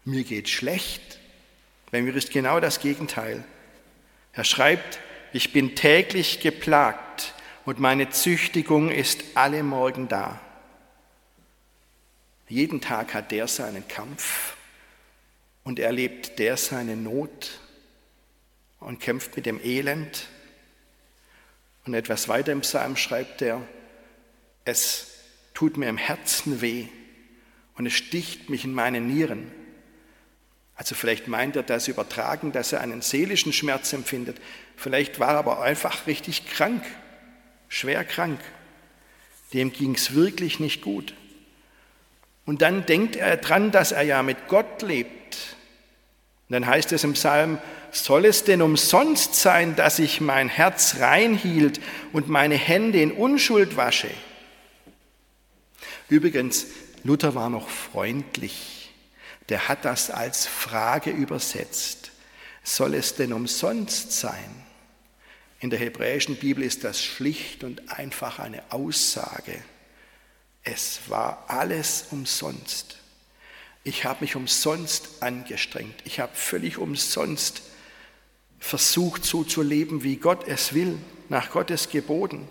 mir 0.05 0.23
geht 0.23 0.49
schlecht. 0.49 1.19
Bei 1.91 2.01
mir 2.01 2.15
ist 2.15 2.31
genau 2.31 2.59
das 2.59 2.79
Gegenteil. 2.79 3.43
Er 4.31 4.43
schreibt, 4.43 4.99
ich 5.33 5.51
bin 5.51 5.75
täglich 5.75 6.39
geplagt 6.39 7.33
und 7.65 7.79
meine 7.79 8.09
Züchtigung 8.09 8.89
ist 8.89 9.23
alle 9.35 9.63
Morgen 9.63 10.07
da. 10.07 10.39
Jeden 12.47 12.81
Tag 12.81 13.13
hat 13.13 13.31
der 13.31 13.47
seinen 13.47 13.87
Kampf 13.87 14.55
und 15.63 15.79
erlebt 15.79 16.39
der 16.39 16.57
seine 16.57 16.95
Not 16.95 17.59
und 18.79 18.99
kämpft 18.99 19.35
mit 19.35 19.45
dem 19.45 19.59
Elend. 19.63 20.27
Und 21.85 21.93
etwas 21.93 22.27
weiter 22.27 22.51
im 22.51 22.61
Psalm 22.61 22.95
schreibt 22.95 23.41
er, 23.41 23.61
es 24.65 25.07
tut 25.53 25.77
mir 25.77 25.89
im 25.89 25.97
Herzen 25.97 26.61
weh 26.61 26.87
und 27.75 27.85
es 27.85 27.93
sticht 27.93 28.49
mich 28.49 28.65
in 28.65 28.73
meine 28.73 29.01
Nieren. 29.01 29.51
Also 30.75 30.95
vielleicht 30.95 31.27
meint 31.27 31.55
er 31.55 31.63
das 31.63 31.87
übertragen, 31.87 32.51
dass 32.51 32.73
er 32.73 32.81
einen 32.81 33.01
seelischen 33.01 33.53
Schmerz 33.53 33.93
empfindet. 33.93 34.41
Vielleicht 34.75 35.19
war 35.19 35.33
er 35.33 35.39
aber 35.39 35.61
einfach 35.61 36.07
richtig 36.07 36.47
krank, 36.47 36.83
schwer 37.69 38.03
krank. 38.03 38.39
Dem 39.53 39.71
ging 39.71 39.95
es 39.95 40.13
wirklich 40.13 40.59
nicht 40.59 40.81
gut. 40.81 41.13
Und 42.45 42.61
dann 42.61 42.85
denkt 42.85 43.15
er 43.15 43.37
dran, 43.37 43.71
dass 43.71 43.91
er 43.91 44.03
ja 44.03 44.21
mit 44.21 44.47
Gott 44.47 44.81
lebt. 44.81 45.55
Und 46.49 46.53
dann 46.53 46.67
heißt 46.67 46.91
es 46.91 47.03
im 47.03 47.13
Psalm, 47.13 47.59
soll 47.91 48.25
es 48.25 48.43
denn 48.43 48.61
umsonst 48.61 49.35
sein, 49.35 49.75
dass 49.75 49.99
ich 49.99 50.19
mein 50.19 50.49
Herz 50.49 50.97
reinhielt 50.99 51.79
und 52.11 52.27
meine 52.27 52.55
Hände 52.55 52.99
in 52.99 53.11
Unschuld 53.11 53.77
wasche? 53.77 54.09
Übrigens, 56.09 56.67
Luther 57.03 57.35
war 57.35 57.49
noch 57.49 57.69
freundlich. 57.69 58.91
Der 59.49 59.67
hat 59.67 59.85
das 59.85 60.09
als 60.09 60.47
Frage 60.47 61.11
übersetzt. 61.11 62.11
Soll 62.63 62.93
es 62.95 63.15
denn 63.15 63.33
umsonst 63.33 64.11
sein? 64.11 64.63
In 65.59 65.69
der 65.69 65.79
hebräischen 65.79 66.35
Bibel 66.35 66.63
ist 66.63 66.83
das 66.83 67.01
schlicht 67.01 67.63
und 67.63 67.91
einfach 67.91 68.39
eine 68.39 68.63
Aussage. 68.71 69.63
Es 70.63 71.01
war 71.07 71.45
alles 71.47 72.05
umsonst. 72.11 72.97
Ich 73.83 74.05
habe 74.05 74.21
mich 74.21 74.35
umsonst 74.35 75.21
angestrengt. 75.21 75.95
Ich 76.05 76.19
habe 76.19 76.33
völlig 76.35 76.77
umsonst 76.77 77.63
versucht, 78.59 79.25
so 79.25 79.43
zu 79.43 79.61
leben, 79.61 80.03
wie 80.03 80.15
Gott 80.15 80.47
es 80.47 80.73
will, 80.73 80.97
nach 81.27 81.51
Gottes 81.51 81.89
Geboten. 81.89 82.47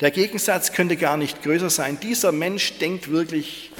Der 0.00 0.10
Gegensatz 0.10 0.72
könnte 0.72 0.98
gar 0.98 1.16
nicht 1.16 1.42
größer 1.42 1.70
sein. 1.70 1.98
Dieser 1.98 2.32
Mensch 2.32 2.78
denkt 2.78 3.08
wirklich, 3.10 3.72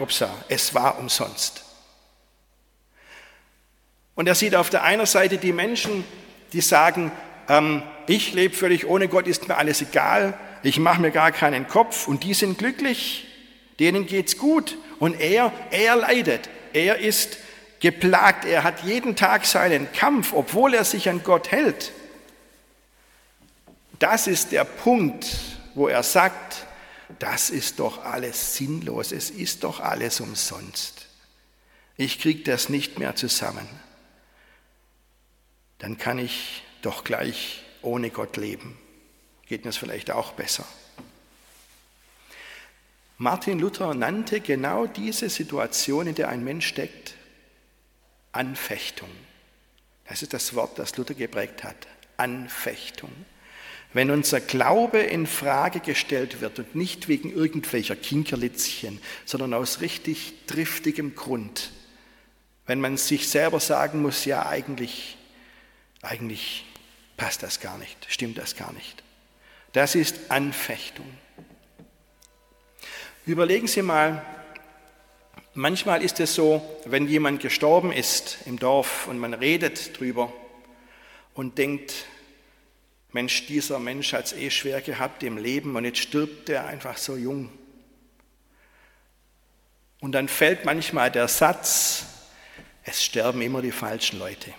upsa, 0.00 0.28
es 0.48 0.74
war 0.74 0.98
umsonst. 0.98 1.62
Und 4.16 4.26
er 4.26 4.34
sieht 4.34 4.56
auf 4.56 4.70
der 4.70 4.82
einen 4.82 5.06
Seite 5.06 5.38
die 5.38 5.52
Menschen, 5.52 6.04
die 6.52 6.60
sagen, 6.60 7.12
ähm, 7.48 7.82
ich 8.08 8.34
lebe 8.34 8.56
völlig 8.56 8.86
ohne 8.86 9.06
Gott, 9.06 9.28
ist 9.28 9.46
mir 9.46 9.56
alles 9.56 9.80
egal, 9.82 10.36
ich 10.62 10.78
mache 10.78 11.00
mir 11.00 11.10
gar 11.10 11.32
keinen 11.32 11.66
Kopf 11.66 12.06
und 12.06 12.22
die 12.22 12.34
sind 12.34 12.58
glücklich, 12.58 13.26
denen 13.80 14.06
geht's 14.06 14.38
gut 14.38 14.78
und 14.98 15.20
er, 15.20 15.52
er 15.70 15.96
leidet, 15.96 16.48
er 16.72 16.98
ist 16.98 17.38
geplagt, 17.80 18.44
er 18.44 18.62
hat 18.62 18.84
jeden 18.84 19.16
Tag 19.16 19.44
seinen 19.44 19.92
Kampf, 19.92 20.32
obwohl 20.32 20.74
er 20.74 20.84
sich 20.84 21.08
an 21.08 21.24
Gott 21.24 21.50
hält. 21.50 21.92
Das 23.98 24.26
ist 24.26 24.52
der 24.52 24.64
Punkt, 24.64 25.26
wo 25.74 25.88
er 25.88 26.02
sagt, 26.02 26.66
das 27.18 27.50
ist 27.50 27.80
doch 27.80 28.04
alles 28.04 28.56
sinnlos, 28.56 29.10
es 29.12 29.30
ist 29.30 29.64
doch 29.64 29.80
alles 29.80 30.20
umsonst. 30.20 31.06
Ich 31.96 32.20
kriege 32.20 32.42
das 32.44 32.68
nicht 32.68 32.98
mehr 32.98 33.16
zusammen. 33.16 33.68
Dann 35.78 35.98
kann 35.98 36.18
ich 36.18 36.62
doch 36.82 37.04
gleich 37.04 37.64
ohne 37.82 38.10
Gott 38.10 38.36
leben 38.36 38.78
geht 39.52 39.64
mir 39.64 39.68
es 39.68 39.76
vielleicht 39.76 40.10
auch 40.10 40.32
besser. 40.32 40.64
Martin 43.18 43.58
Luther 43.58 43.92
nannte 43.92 44.40
genau 44.40 44.86
diese 44.86 45.28
Situation, 45.28 46.06
in 46.06 46.14
der 46.14 46.30
ein 46.30 46.42
Mensch 46.42 46.66
steckt, 46.66 47.16
Anfechtung. 48.32 49.10
Das 50.06 50.22
ist 50.22 50.32
das 50.32 50.54
Wort, 50.54 50.78
das 50.78 50.96
Luther 50.96 51.12
geprägt 51.12 51.64
hat. 51.64 51.76
Anfechtung. 52.16 53.12
Wenn 53.92 54.10
unser 54.10 54.40
Glaube 54.40 55.00
in 55.00 55.26
Frage 55.26 55.80
gestellt 55.80 56.40
wird 56.40 56.58
und 56.58 56.74
nicht 56.74 57.08
wegen 57.08 57.30
irgendwelcher 57.30 57.94
Kinkerlitzchen, 57.94 59.02
sondern 59.26 59.52
aus 59.52 59.82
richtig 59.82 60.46
driftigem 60.46 61.14
Grund, 61.14 61.72
wenn 62.64 62.80
man 62.80 62.96
sich 62.96 63.28
selber 63.28 63.60
sagen 63.60 64.00
muss, 64.00 64.24
ja 64.24 64.46
eigentlich, 64.46 65.18
eigentlich 66.00 66.64
passt 67.18 67.42
das 67.42 67.60
gar 67.60 67.76
nicht, 67.76 68.06
stimmt 68.08 68.38
das 68.38 68.56
gar 68.56 68.72
nicht. 68.72 69.02
Das 69.72 69.94
ist 69.94 70.30
Anfechtung. 70.30 71.06
Überlegen 73.24 73.66
Sie 73.66 73.82
mal, 73.82 74.24
manchmal 75.54 76.02
ist 76.02 76.20
es 76.20 76.34
so, 76.34 76.62
wenn 76.84 77.08
jemand 77.08 77.40
gestorben 77.40 77.92
ist 77.92 78.38
im 78.46 78.58
Dorf 78.58 79.06
und 79.06 79.18
man 79.18 79.32
redet 79.32 79.98
drüber 79.98 80.32
und 81.34 81.56
denkt, 81.56 82.06
Mensch, 83.12 83.46
dieser 83.46 83.78
Mensch 83.78 84.12
hat 84.12 84.26
es 84.26 84.32
eh 84.32 84.50
schwer 84.50 84.80
gehabt 84.80 85.22
im 85.22 85.36
Leben 85.36 85.76
und 85.76 85.84
jetzt 85.84 85.98
stirbt 85.98 86.48
er 86.48 86.66
einfach 86.66 86.96
so 86.96 87.16
jung. 87.16 87.50
Und 90.00 90.12
dann 90.12 90.28
fällt 90.28 90.64
manchmal 90.64 91.10
der 91.10 91.28
Satz, 91.28 92.06
es 92.84 93.04
sterben 93.04 93.40
immer 93.40 93.62
die 93.62 93.70
falschen 93.70 94.18
Leute. 94.18 94.52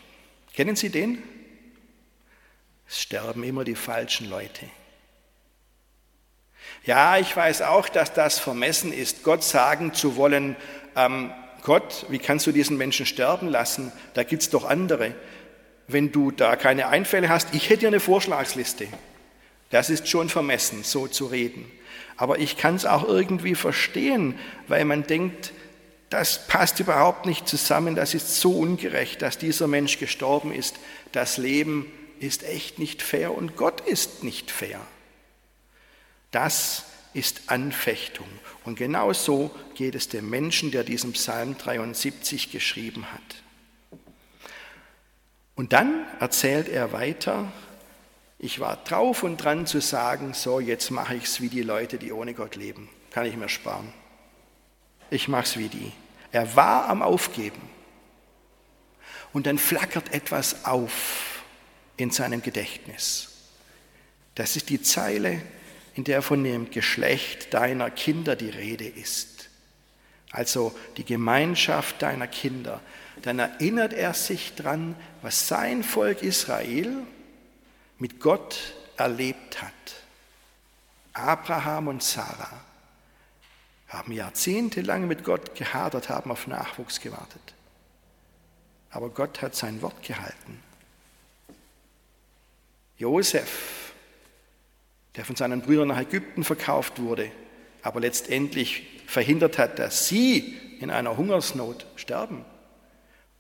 Kennen 0.54 0.76
Sie 0.76 0.90
den? 0.90 1.22
Es 2.88 3.02
sterben 3.02 3.44
immer 3.44 3.64
die 3.64 3.76
falschen 3.76 4.30
Leute. 4.30 4.70
Ja, 6.86 7.18
ich 7.18 7.36
weiß 7.36 7.62
auch, 7.62 7.88
dass 7.88 8.14
das 8.14 8.40
vermessen 8.40 8.92
ist, 8.92 9.24
Gott 9.24 9.44
sagen 9.44 9.94
zu 9.94 10.18
wollen, 10.18 10.58
ähm, 10.96 11.32
Gott, 11.64 12.06
wie 12.10 12.20
kannst 12.20 12.46
du 12.46 12.52
diesen 12.52 12.78
Menschen 12.78 13.06
sterben 13.06 13.48
lassen? 13.48 13.94
Da 14.16 14.24
gibt 14.24 14.42
es 14.42 14.50
doch 14.50 14.66
andere. 14.66 15.16
Wenn 15.88 16.12
du 16.12 16.32
da 16.32 16.58
keine 16.58 16.88
Einfälle 16.88 17.30
hast, 17.30 17.56
ich 17.56 17.70
hätte 17.70 17.84
ja 17.84 17.88
eine 17.88 18.02
Vorschlagsliste. 18.02 18.88
Das 19.70 19.90
ist 19.90 20.10
schon 20.10 20.28
vermessen, 20.28 20.84
so 20.84 21.08
zu 21.08 21.28
reden. 21.28 21.72
Aber 22.18 22.40
ich 22.40 22.58
kann 22.58 22.76
es 22.76 22.86
auch 22.86 23.08
irgendwie 23.08 23.56
verstehen, 23.56 24.38
weil 24.68 24.84
man 24.84 25.04
denkt, 25.08 25.54
das 26.10 26.48
passt 26.48 26.80
überhaupt 26.80 27.26
nicht 27.26 27.48
zusammen, 27.48 27.96
das 27.96 28.14
ist 28.14 28.40
so 28.40 28.52
ungerecht, 28.60 29.22
dass 29.22 29.38
dieser 29.38 29.68
Mensch 29.68 29.98
gestorben 30.00 30.54
ist. 30.54 30.76
Das 31.14 31.38
Leben 31.38 31.92
ist 32.20 32.44
echt 32.44 32.78
nicht 32.78 33.02
fair 33.02 33.36
und 33.36 33.56
Gott 33.56 33.82
ist 33.82 34.24
nicht 34.24 34.52
fair. 34.52 34.80
Das 36.34 36.86
ist 37.14 37.44
Anfechtung. 37.48 38.28
Und 38.66 38.76
genau 38.76 39.14
so 39.14 39.52
geht 39.76 39.94
es 39.94 40.10
dem 40.10 40.30
Menschen, 40.30 40.72
der 40.72 40.84
diesen 40.84 41.14
Psalm 41.14 41.58
73 41.58 42.52
geschrieben 42.52 43.06
hat. 43.12 44.00
Und 45.56 45.74
dann 45.74 46.08
erzählt 46.20 46.68
er 46.68 46.92
weiter, 46.92 47.52
ich 48.40 48.60
war 48.60 48.78
drauf 48.84 49.22
und 49.22 49.38
dran 49.38 49.68
zu 49.68 49.80
sagen, 49.80 50.34
so 50.34 50.60
jetzt 50.60 50.90
mache 50.90 51.16
ich 51.16 51.26
es 51.26 51.40
wie 51.40 51.50
die 51.50 51.62
Leute, 51.62 52.00
die 52.00 52.12
ohne 52.12 52.34
Gott 52.34 52.56
leben. 52.56 52.90
Kann 53.12 53.28
ich 53.28 53.38
mir 53.38 53.48
sparen. 53.48 53.94
Ich 55.12 55.28
mache 55.28 55.44
es 55.44 55.58
wie 55.58 55.70
die. 55.70 55.92
Er 56.32 56.56
war 56.56 56.90
am 56.90 57.04
Aufgeben. 57.04 57.62
Und 59.34 59.46
dann 59.46 59.60
flackert 59.60 60.12
etwas 60.14 60.66
auf 60.66 61.44
in 61.96 62.10
seinem 62.10 62.42
Gedächtnis. 62.42 63.30
Das 64.34 64.56
ist 64.56 64.70
die 64.70 64.82
Zeile, 64.82 65.44
in 65.96 66.04
der 66.04 66.22
von 66.22 66.44
dem 66.44 66.72
Geschlecht 66.72 67.54
deiner 67.54 67.92
Kinder 67.92 68.36
die 68.36 68.50
Rede 68.50 68.88
ist. 68.88 69.50
Also 70.32 70.76
die 70.98 71.06
Gemeinschaft 71.06 72.02
deiner 72.02 72.28
Kinder. 72.28 72.82
Dann 73.22 73.40
erinnert 73.40 73.94
er 73.94 74.14
sich 74.14 74.56
dran, 74.56 74.96
was 75.22 75.48
sein 75.48 75.84
Volk 75.84 76.24
Israel 76.24 76.92
mit 78.00 78.20
Gott 78.20 78.74
erlebt 78.98 79.62
hat. 79.62 79.72
Abraham 81.14 81.88
und 81.90 82.04
Sarah 82.04 82.62
haben 83.88 84.12
jahrzehntelang 84.12 85.08
mit 85.08 85.24
Gott 85.24 85.54
gehadert, 85.54 86.10
haben 86.10 86.32
auf 86.32 86.48
Nachwuchs 86.48 87.00
gewartet. 87.00 87.54
Aber 88.90 89.10
Gott 89.10 89.42
hat 89.44 89.56
sein 89.56 89.82
Wort 89.84 90.02
gehalten. 90.02 90.62
Josef 92.98 93.83
der 95.16 95.26
von 95.26 95.36
seinen 95.36 95.62
Brüdern 95.62 95.90
nach 95.90 96.02
Ägypten 96.02 96.44
verkauft 96.44 97.00
wurde, 97.00 97.32
aber 97.82 98.00
letztendlich 98.00 99.02
verhindert 99.06 99.58
hat, 99.58 99.80
dass 99.80 100.08
sie 100.08 100.58
in 100.80 100.90
einer 100.90 101.18
Hungersnot 101.18 101.86
sterben. 101.96 102.46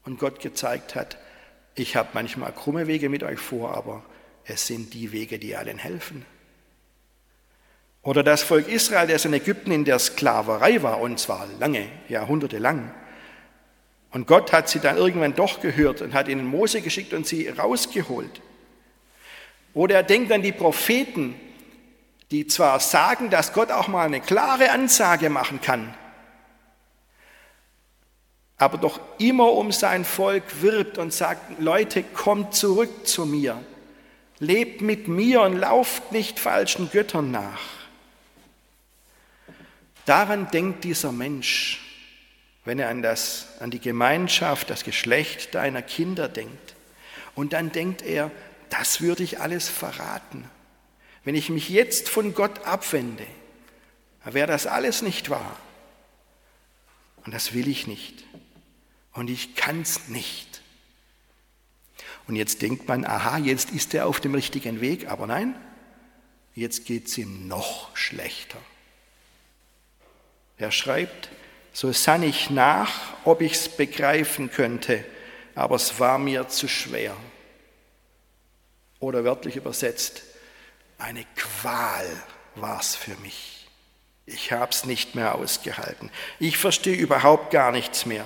Und 0.05 0.19
Gott 0.19 0.39
gezeigt 0.39 0.95
hat, 0.95 1.17
ich 1.75 1.95
habe 1.95 2.09
manchmal 2.13 2.51
krumme 2.51 2.88
Wege 2.88 3.09
mit 3.09 3.23
euch 3.23 3.39
vor, 3.39 3.75
aber 3.75 4.03
es 4.45 4.67
sind 4.67 4.93
die 4.93 5.12
Wege, 5.12 5.39
die 5.39 5.55
allen 5.55 5.77
helfen. 5.77 6.25
Oder 8.03 8.21
das 8.21 8.43
Volk 8.43 8.67
Israel, 8.67 9.07
das 9.07 9.25
in 9.25 9.33
Ägypten 9.33 9.71
in 9.71 9.86
der 9.86 9.97
Sklaverei 9.97 10.83
war, 10.83 10.99
und 10.99 11.19
zwar 11.19 11.47
lange, 11.59 11.88
Jahrhunderte 12.09 12.57
lang. 12.57 12.93
Und 14.12 14.27
Gott 14.27 14.51
hat 14.51 14.69
sie 14.69 14.79
dann 14.79 14.97
irgendwann 14.97 15.33
doch 15.33 15.62
gehört 15.62 16.01
und 16.01 16.13
hat 16.13 16.27
ihnen 16.27 16.45
Mose 16.45 16.81
geschickt 16.81 17.13
und 17.13 17.25
sie 17.25 17.47
rausgeholt. 17.47 18.41
Oder 19.73 19.95
er 19.95 20.03
denkt 20.03 20.31
an 20.31 20.43
die 20.43 20.51
Propheten, 20.51 21.33
die 22.33 22.47
zwar 22.47 22.79
sagen, 22.79 23.29
dass 23.29 23.53
Gott 23.53 23.71
auch 23.71 23.87
mal 23.87 24.07
eine 24.07 24.19
klare 24.19 24.71
Ansage 24.71 25.29
machen 25.29 25.61
kann, 25.61 25.93
aber 28.57 28.79
doch 28.79 28.99
immer 29.19 29.51
um 29.51 29.71
sein 29.71 30.03
Volk 30.03 30.43
wirbt 30.61 30.97
und 30.97 31.13
sagt, 31.13 31.61
Leute, 31.61 32.01
kommt 32.01 32.55
zurück 32.55 33.05
zu 33.07 33.27
mir, 33.27 33.63
lebt 34.39 34.81
mit 34.81 35.07
mir 35.07 35.43
und 35.43 35.59
lauft 35.59 36.11
nicht 36.11 36.39
falschen 36.39 36.89
Göttern 36.89 37.29
nach. 37.29 37.61
Daran 40.07 40.49
denkt 40.49 40.85
dieser 40.85 41.11
Mensch, 41.11 41.81
wenn 42.65 42.79
er 42.79 42.89
an, 42.89 43.03
das, 43.03 43.49
an 43.59 43.69
die 43.69 43.79
Gemeinschaft, 43.79 44.71
das 44.71 44.83
Geschlecht 44.83 45.53
deiner 45.53 45.83
Kinder 45.83 46.29
denkt. 46.29 46.73
Und 47.35 47.53
dann 47.53 47.71
denkt 47.71 48.01
er, 48.01 48.31
das 48.71 49.01
würde 49.01 49.21
ich 49.21 49.39
alles 49.39 49.69
verraten. 49.69 50.49
Wenn 51.23 51.36
ich 51.36 51.49
mich 51.49 51.69
jetzt 51.69 52.09
von 52.09 52.33
Gott 52.33 52.65
abwende, 52.65 53.25
wäre 54.25 54.47
das 54.47 54.67
alles 54.67 55.01
nicht 55.01 55.29
wahr. 55.29 55.57
Und 57.25 57.33
das 57.33 57.53
will 57.53 57.67
ich 57.67 57.88
nicht. 57.88 58.23
Und 59.13 59.29
ich 59.29 59.55
kann 59.55 59.81
es 59.81 60.07
nicht. 60.09 60.62
Und 62.27 62.36
jetzt 62.36 62.62
denkt 62.62 62.88
man, 62.88 63.05
aha, 63.05 63.38
jetzt 63.38 63.71
ist 63.71 63.93
er 63.93 64.07
auf 64.07 64.19
dem 64.19 64.33
richtigen 64.33 64.81
Weg, 64.81 65.09
aber 65.09 65.27
nein, 65.27 65.55
jetzt 66.55 66.86
geht 66.86 67.07
es 67.07 67.17
ihm 67.17 67.47
noch 67.47 67.95
schlechter. 67.95 68.59
Er 70.57 70.71
schreibt, 70.71 71.29
so 71.73 71.91
sann 71.91 72.23
ich 72.23 72.49
nach, 72.49 73.13
ob 73.25 73.41
ich 73.41 73.53
es 73.53 73.69
begreifen 73.69 74.51
könnte, 74.51 75.03
aber 75.55 75.75
es 75.75 75.99
war 75.99 76.17
mir 76.17 76.47
zu 76.47 76.67
schwer. 76.67 77.15
Oder 78.99 79.23
wörtlich 79.23 79.55
übersetzt, 79.57 80.23
eine 81.03 81.25
Qual 81.35 82.05
war 82.55 82.79
es 82.79 82.95
für 82.95 83.15
mich. 83.17 83.67
Ich 84.25 84.53
habe 84.53 84.71
es 84.71 84.85
nicht 84.85 85.15
mehr 85.15 85.35
ausgehalten. 85.35 86.09
Ich 86.39 86.57
verstehe 86.57 86.95
überhaupt 86.95 87.51
gar 87.51 87.71
nichts 87.71 88.05
mehr. 88.05 88.23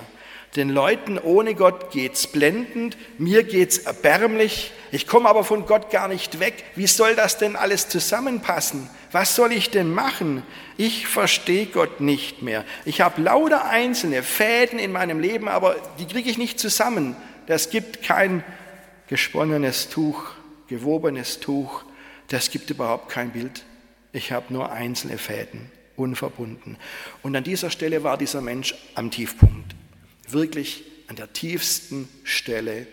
Den 0.54 0.70
Leuten 0.70 1.18
ohne 1.18 1.54
Gott 1.54 1.90
geht's 1.90 2.28
blendend, 2.28 2.96
mir 3.18 3.42
geht's 3.42 3.78
erbärmlich, 3.78 4.72
ich 4.92 5.06
komme 5.06 5.28
aber 5.28 5.44
von 5.44 5.66
Gott 5.66 5.90
gar 5.90 6.08
nicht 6.08 6.40
weg. 6.40 6.64
Wie 6.74 6.86
soll 6.86 7.16
das 7.16 7.36
denn 7.36 7.56
alles 7.56 7.88
zusammenpassen? 7.88 8.88
Was 9.12 9.34
soll 9.34 9.52
ich 9.52 9.70
denn 9.70 9.92
machen? 9.92 10.42
Ich 10.78 11.06
verstehe 11.06 11.66
Gott 11.66 12.00
nicht 12.00 12.42
mehr. 12.42 12.64
Ich 12.84 13.00
habe 13.00 13.20
lauter 13.20 13.66
einzelne 13.66 14.22
Fäden 14.22 14.78
in 14.78 14.92
meinem 14.92 15.20
Leben, 15.20 15.48
aber 15.48 15.76
die 15.98 16.06
kriege 16.06 16.30
ich 16.30 16.38
nicht 16.38 16.60
zusammen. 16.60 17.16
Das 17.46 17.70
gibt 17.70 18.02
kein 18.02 18.42
gesponnenes 19.08 19.90
Tuch, 19.90 20.22
gewobenes 20.68 21.40
Tuch. 21.40 21.84
Das 22.28 22.50
gibt 22.50 22.70
überhaupt 22.70 23.08
kein 23.08 23.32
Bild. 23.32 23.64
Ich 24.12 24.32
habe 24.32 24.52
nur 24.52 24.70
einzelne 24.72 25.18
Fäden, 25.18 25.70
unverbunden. 25.96 26.76
Und 27.22 27.34
an 27.34 27.44
dieser 27.44 27.70
Stelle 27.70 28.02
war 28.04 28.16
dieser 28.16 28.40
Mensch 28.40 28.74
am 28.94 29.10
Tiefpunkt 29.10 29.74
wirklich 30.28 30.84
an 31.08 31.16
der 31.16 31.32
tiefsten 31.32 32.08
Stelle 32.24 32.86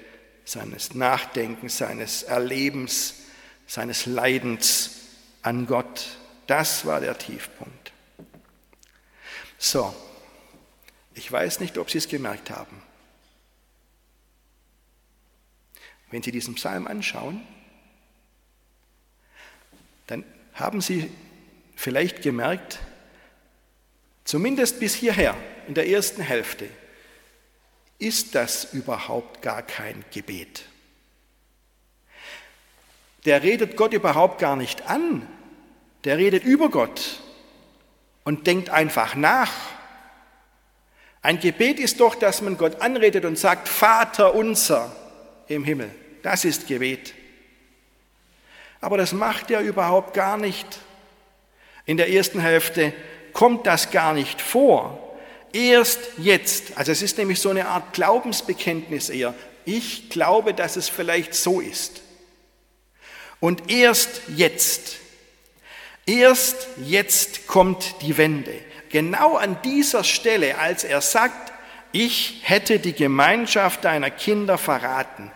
seines 0.45 0.93
Nachdenkens, 0.93 1.77
seines 1.77 2.23
Erlebens, 2.23 3.25
seines 3.67 4.05
Leidens 4.05 5.01
an 5.41 5.67
Gott. 5.67 6.17
Das 6.47 6.85
war 6.85 7.01
der 7.01 7.17
Tiefpunkt. 7.17 7.91
So, 9.57 9.93
ich 11.13 11.29
weiß 11.31 11.59
nicht, 11.59 11.77
ob 11.77 11.89
Sie 11.89 11.97
es 11.97 12.07
gemerkt 12.07 12.51
haben. 12.51 12.81
Wenn 16.11 16.21
Sie 16.21 16.31
diesen 16.31 16.55
Psalm 16.55 16.87
anschauen, 16.87 17.41
dann 20.07 20.23
haben 20.53 20.81
Sie 20.81 21.09
vielleicht 21.75 22.21
gemerkt, 22.21 22.79
zumindest 24.23 24.79
bis 24.79 24.95
hierher, 24.95 25.35
in 25.67 25.73
der 25.73 25.87
ersten 25.87 26.21
Hälfte, 26.21 26.67
ist 27.97 28.35
das 28.35 28.73
überhaupt 28.73 29.41
gar 29.41 29.61
kein 29.61 30.03
Gebet. 30.11 30.65
Der 33.25 33.41
redet 33.41 33.75
Gott 33.75 33.93
überhaupt 33.93 34.39
gar 34.39 34.55
nicht 34.55 34.87
an, 34.87 35.27
der 36.03 36.17
redet 36.17 36.43
über 36.43 36.69
Gott 36.69 37.19
und 38.23 38.45
denkt 38.45 38.69
einfach 38.69 39.15
nach. 39.15 39.51
Ein 41.21 41.39
Gebet 41.39 41.79
ist 41.79 41.99
doch, 41.99 42.13
dass 42.13 42.41
man 42.41 42.57
Gott 42.57 42.81
anredet 42.81 43.25
und 43.25 43.39
sagt, 43.39 43.67
Vater 43.67 44.35
unser 44.35 44.95
im 45.47 45.63
Himmel. 45.63 45.89
Das 46.21 46.45
ist 46.45 46.67
Gebet. 46.67 47.15
Aber 48.81 48.97
das 48.97 49.13
macht 49.13 49.51
er 49.51 49.61
überhaupt 49.61 50.13
gar 50.13 50.37
nicht. 50.37 50.79
In 51.85 51.97
der 51.97 52.09
ersten 52.09 52.39
Hälfte 52.39 52.93
kommt 53.33 53.67
das 53.67 53.91
gar 53.91 54.13
nicht 54.13 54.41
vor. 54.41 55.01
Erst 55.53 55.99
jetzt, 56.17 56.77
also 56.77 56.91
es 56.91 57.01
ist 57.01 57.17
nämlich 57.17 57.39
so 57.39 57.49
eine 57.49 57.67
Art 57.67 57.93
Glaubensbekenntnis 57.93 59.09
eher. 59.09 59.33
Ich 59.65 60.09
glaube, 60.09 60.53
dass 60.53 60.75
es 60.75 60.89
vielleicht 60.89 61.33
so 61.33 61.59
ist. 61.59 62.01
Und 63.39 63.69
erst 63.71 64.21
jetzt, 64.35 64.97
erst 66.05 66.67
jetzt 66.83 67.47
kommt 67.47 67.95
die 68.01 68.17
Wende. 68.17 68.53
Genau 68.89 69.35
an 69.35 69.57
dieser 69.63 70.03
Stelle, 70.03 70.57
als 70.57 70.83
er 70.83 71.01
sagt, 71.01 71.53
ich 71.91 72.41
hätte 72.43 72.79
die 72.79 72.93
Gemeinschaft 72.93 73.85
deiner 73.85 74.09
Kinder 74.09 74.57
verraten. 74.57 75.31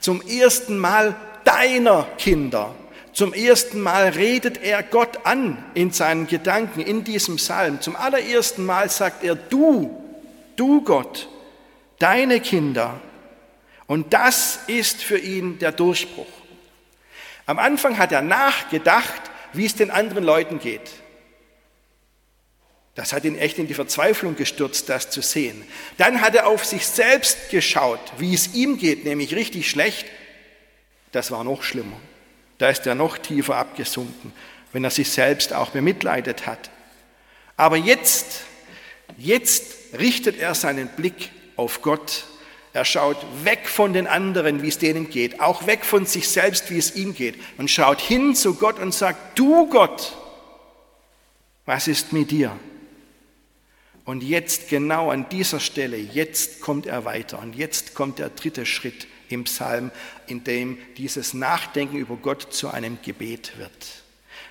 Zum 0.00 0.22
ersten 0.22 0.78
Mal 0.78 1.16
deiner 1.44 2.04
Kinder. 2.18 2.74
Zum 3.14 3.32
ersten 3.32 3.80
Mal 3.80 4.08
redet 4.08 4.60
er 4.60 4.82
Gott 4.82 5.24
an 5.24 5.64
in 5.74 5.92
seinen 5.92 6.26
Gedanken 6.26 6.80
in 6.80 7.04
diesem 7.04 7.36
Psalm. 7.36 7.80
Zum 7.80 7.94
allerersten 7.94 8.66
Mal 8.66 8.90
sagt 8.90 9.22
er, 9.22 9.36
du, 9.36 10.02
du 10.56 10.82
Gott, 10.82 11.28
deine 12.00 12.40
Kinder. 12.40 13.00
Und 13.86 14.12
das 14.12 14.58
ist 14.66 15.00
für 15.00 15.18
ihn 15.18 15.60
der 15.60 15.70
Durchbruch. 15.70 16.26
Am 17.46 17.60
Anfang 17.60 17.98
hat 17.98 18.10
er 18.10 18.22
nachgedacht, 18.22 19.22
wie 19.52 19.66
es 19.66 19.76
den 19.76 19.92
anderen 19.92 20.24
Leuten 20.24 20.58
geht. 20.58 20.90
Das 22.96 23.12
hat 23.12 23.24
ihn 23.24 23.38
echt 23.38 23.58
in 23.58 23.68
die 23.68 23.74
Verzweiflung 23.74 24.34
gestürzt, 24.34 24.88
das 24.88 25.10
zu 25.10 25.22
sehen. 25.22 25.64
Dann 25.98 26.20
hat 26.20 26.34
er 26.34 26.48
auf 26.48 26.64
sich 26.64 26.86
selbst 26.86 27.50
geschaut, 27.50 28.00
wie 28.18 28.34
es 28.34 28.54
ihm 28.54 28.76
geht, 28.76 29.04
nämlich 29.04 29.36
richtig 29.36 29.70
schlecht. 29.70 30.06
Das 31.12 31.30
war 31.30 31.44
noch 31.44 31.62
schlimmer. 31.62 32.00
Da 32.58 32.68
ist 32.68 32.86
er 32.86 32.94
noch 32.94 33.18
tiefer 33.18 33.56
abgesunken, 33.56 34.32
wenn 34.72 34.84
er 34.84 34.90
sich 34.90 35.10
selbst 35.10 35.52
auch 35.52 35.70
bemitleidet 35.70 36.46
hat. 36.46 36.70
Aber 37.56 37.76
jetzt, 37.76 38.42
jetzt 39.16 39.74
richtet 39.98 40.38
er 40.38 40.54
seinen 40.54 40.88
Blick 40.88 41.30
auf 41.56 41.82
Gott. 41.82 42.24
Er 42.72 42.84
schaut 42.84 43.18
weg 43.44 43.68
von 43.68 43.92
den 43.92 44.06
anderen, 44.06 44.62
wie 44.62 44.68
es 44.68 44.78
denen 44.78 45.08
geht, 45.08 45.40
auch 45.40 45.66
weg 45.66 45.84
von 45.84 46.06
sich 46.06 46.28
selbst, 46.28 46.70
wie 46.70 46.78
es 46.78 46.96
ihm 46.96 47.14
geht, 47.14 47.36
und 47.56 47.70
schaut 47.70 48.00
hin 48.00 48.34
zu 48.34 48.54
Gott 48.54 48.80
und 48.80 48.92
sagt, 48.92 49.38
du 49.38 49.68
Gott, 49.68 50.16
was 51.66 51.86
ist 51.86 52.12
mit 52.12 52.32
dir? 52.32 52.58
Und 54.04 54.22
jetzt 54.22 54.68
genau 54.68 55.10
an 55.10 55.28
dieser 55.28 55.60
Stelle, 55.60 55.96
jetzt 55.96 56.60
kommt 56.60 56.86
er 56.86 57.04
weiter 57.04 57.38
und 57.38 57.54
jetzt 57.54 57.94
kommt 57.94 58.18
der 58.18 58.28
dritte 58.30 58.66
Schritt 58.66 59.06
im 59.28 59.44
Psalm, 59.44 59.90
in 60.26 60.44
dem 60.44 60.78
dieses 60.96 61.34
Nachdenken 61.34 61.96
über 61.96 62.16
Gott 62.16 62.52
zu 62.52 62.68
einem 62.68 62.98
Gebet 63.02 63.58
wird. 63.58 64.04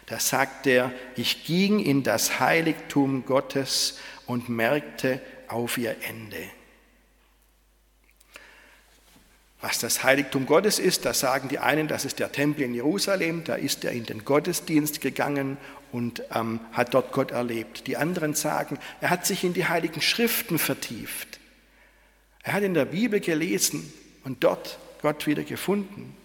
Da 0.05 0.19
sagt 0.19 0.67
er, 0.67 0.91
ich 1.15 1.45
ging 1.45 1.79
in 1.79 2.03
das 2.03 2.39
Heiligtum 2.39 3.25
Gottes 3.25 3.99
und 4.25 4.49
merkte 4.49 5.21
auf 5.47 5.77
ihr 5.77 5.95
Ende. 6.07 6.43
Was 9.61 9.79
das 9.79 10.03
Heiligtum 10.03 10.45
Gottes 10.45 10.77
ist, 10.77 11.05
da 11.05 11.13
sagen 11.13 11.47
die 11.47 11.59
einen, 11.59 11.87
das 11.87 12.03
ist 12.03 12.19
der 12.19 12.33
Tempel 12.33 12.65
in 12.65 12.73
Jerusalem, 12.73 13.45
da 13.45 13.55
ist 13.55 13.85
er 13.85 13.93
in 13.93 14.05
den 14.05 14.25
Gottesdienst 14.25 14.99
gegangen 14.99 15.57
und 15.93 16.21
ähm, 16.35 16.59
hat 16.73 16.93
dort 16.93 17.13
Gott 17.13 17.31
erlebt. 17.31 17.87
Die 17.87 17.95
anderen 17.95 18.33
sagen, 18.33 18.77
er 18.99 19.09
hat 19.09 19.25
sich 19.25 19.45
in 19.45 19.53
die 19.53 19.65
heiligen 19.65 20.01
Schriften 20.01 20.59
vertieft. 20.59 21.39
Er 22.43 22.53
hat 22.53 22.63
in 22.63 22.73
der 22.73 22.83
Bibel 22.83 23.21
gelesen, 23.21 23.93
und 24.23 24.43
dort 24.43 24.77
Gott 25.01 25.27
wieder 25.27 25.43
gefunden. 25.43 26.15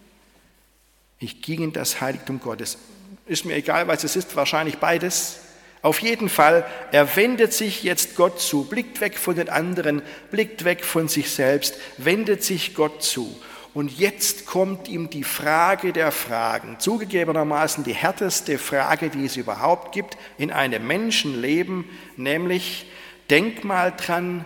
Ich 1.18 1.42
ging 1.42 1.62
in 1.62 1.72
das 1.72 2.00
Heiligtum 2.00 2.40
Gottes. 2.40 2.78
Ist 3.26 3.44
mir 3.44 3.54
egal, 3.54 3.88
was 3.88 4.04
es 4.04 4.16
ist, 4.16 4.36
wahrscheinlich 4.36 4.78
beides. 4.78 5.40
Auf 5.82 6.00
jeden 6.00 6.28
Fall, 6.28 6.66
er 6.92 7.16
wendet 7.16 7.52
sich 7.52 7.82
jetzt 7.82 8.16
Gott 8.16 8.40
zu, 8.40 8.64
blickt 8.64 9.00
weg 9.00 9.16
von 9.16 9.36
den 9.36 9.48
anderen, 9.48 10.02
blickt 10.30 10.64
weg 10.64 10.84
von 10.84 11.08
sich 11.08 11.30
selbst, 11.30 11.74
wendet 11.98 12.42
sich 12.42 12.74
Gott 12.74 13.02
zu. 13.02 13.36
Und 13.74 13.96
jetzt 13.96 14.46
kommt 14.46 14.88
ihm 14.88 15.10
die 15.10 15.24
Frage 15.24 15.92
der 15.92 16.10
Fragen, 16.10 16.80
zugegebenermaßen 16.80 17.84
die 17.84 17.94
härteste 17.94 18.58
Frage, 18.58 19.10
die 19.10 19.24
es 19.24 19.36
überhaupt 19.36 19.92
gibt 19.92 20.16
in 20.36 20.50
einem 20.50 20.86
Menschenleben, 20.86 21.84
nämlich, 22.16 22.86
denk 23.30 23.62
mal 23.62 23.92
dran, 23.92 24.44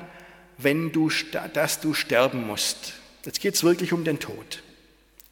wenn 0.59 0.93
du, 0.93 1.11
dass 1.55 1.81
du 1.81 1.95
sterben 1.95 2.47
musst. 2.47 2.95
Jetzt 3.25 3.41
geht 3.41 3.55
es 3.55 3.65
wirklich 3.65 3.93
um 3.93 4.05
den 4.05 4.19
Tod. 4.19 4.63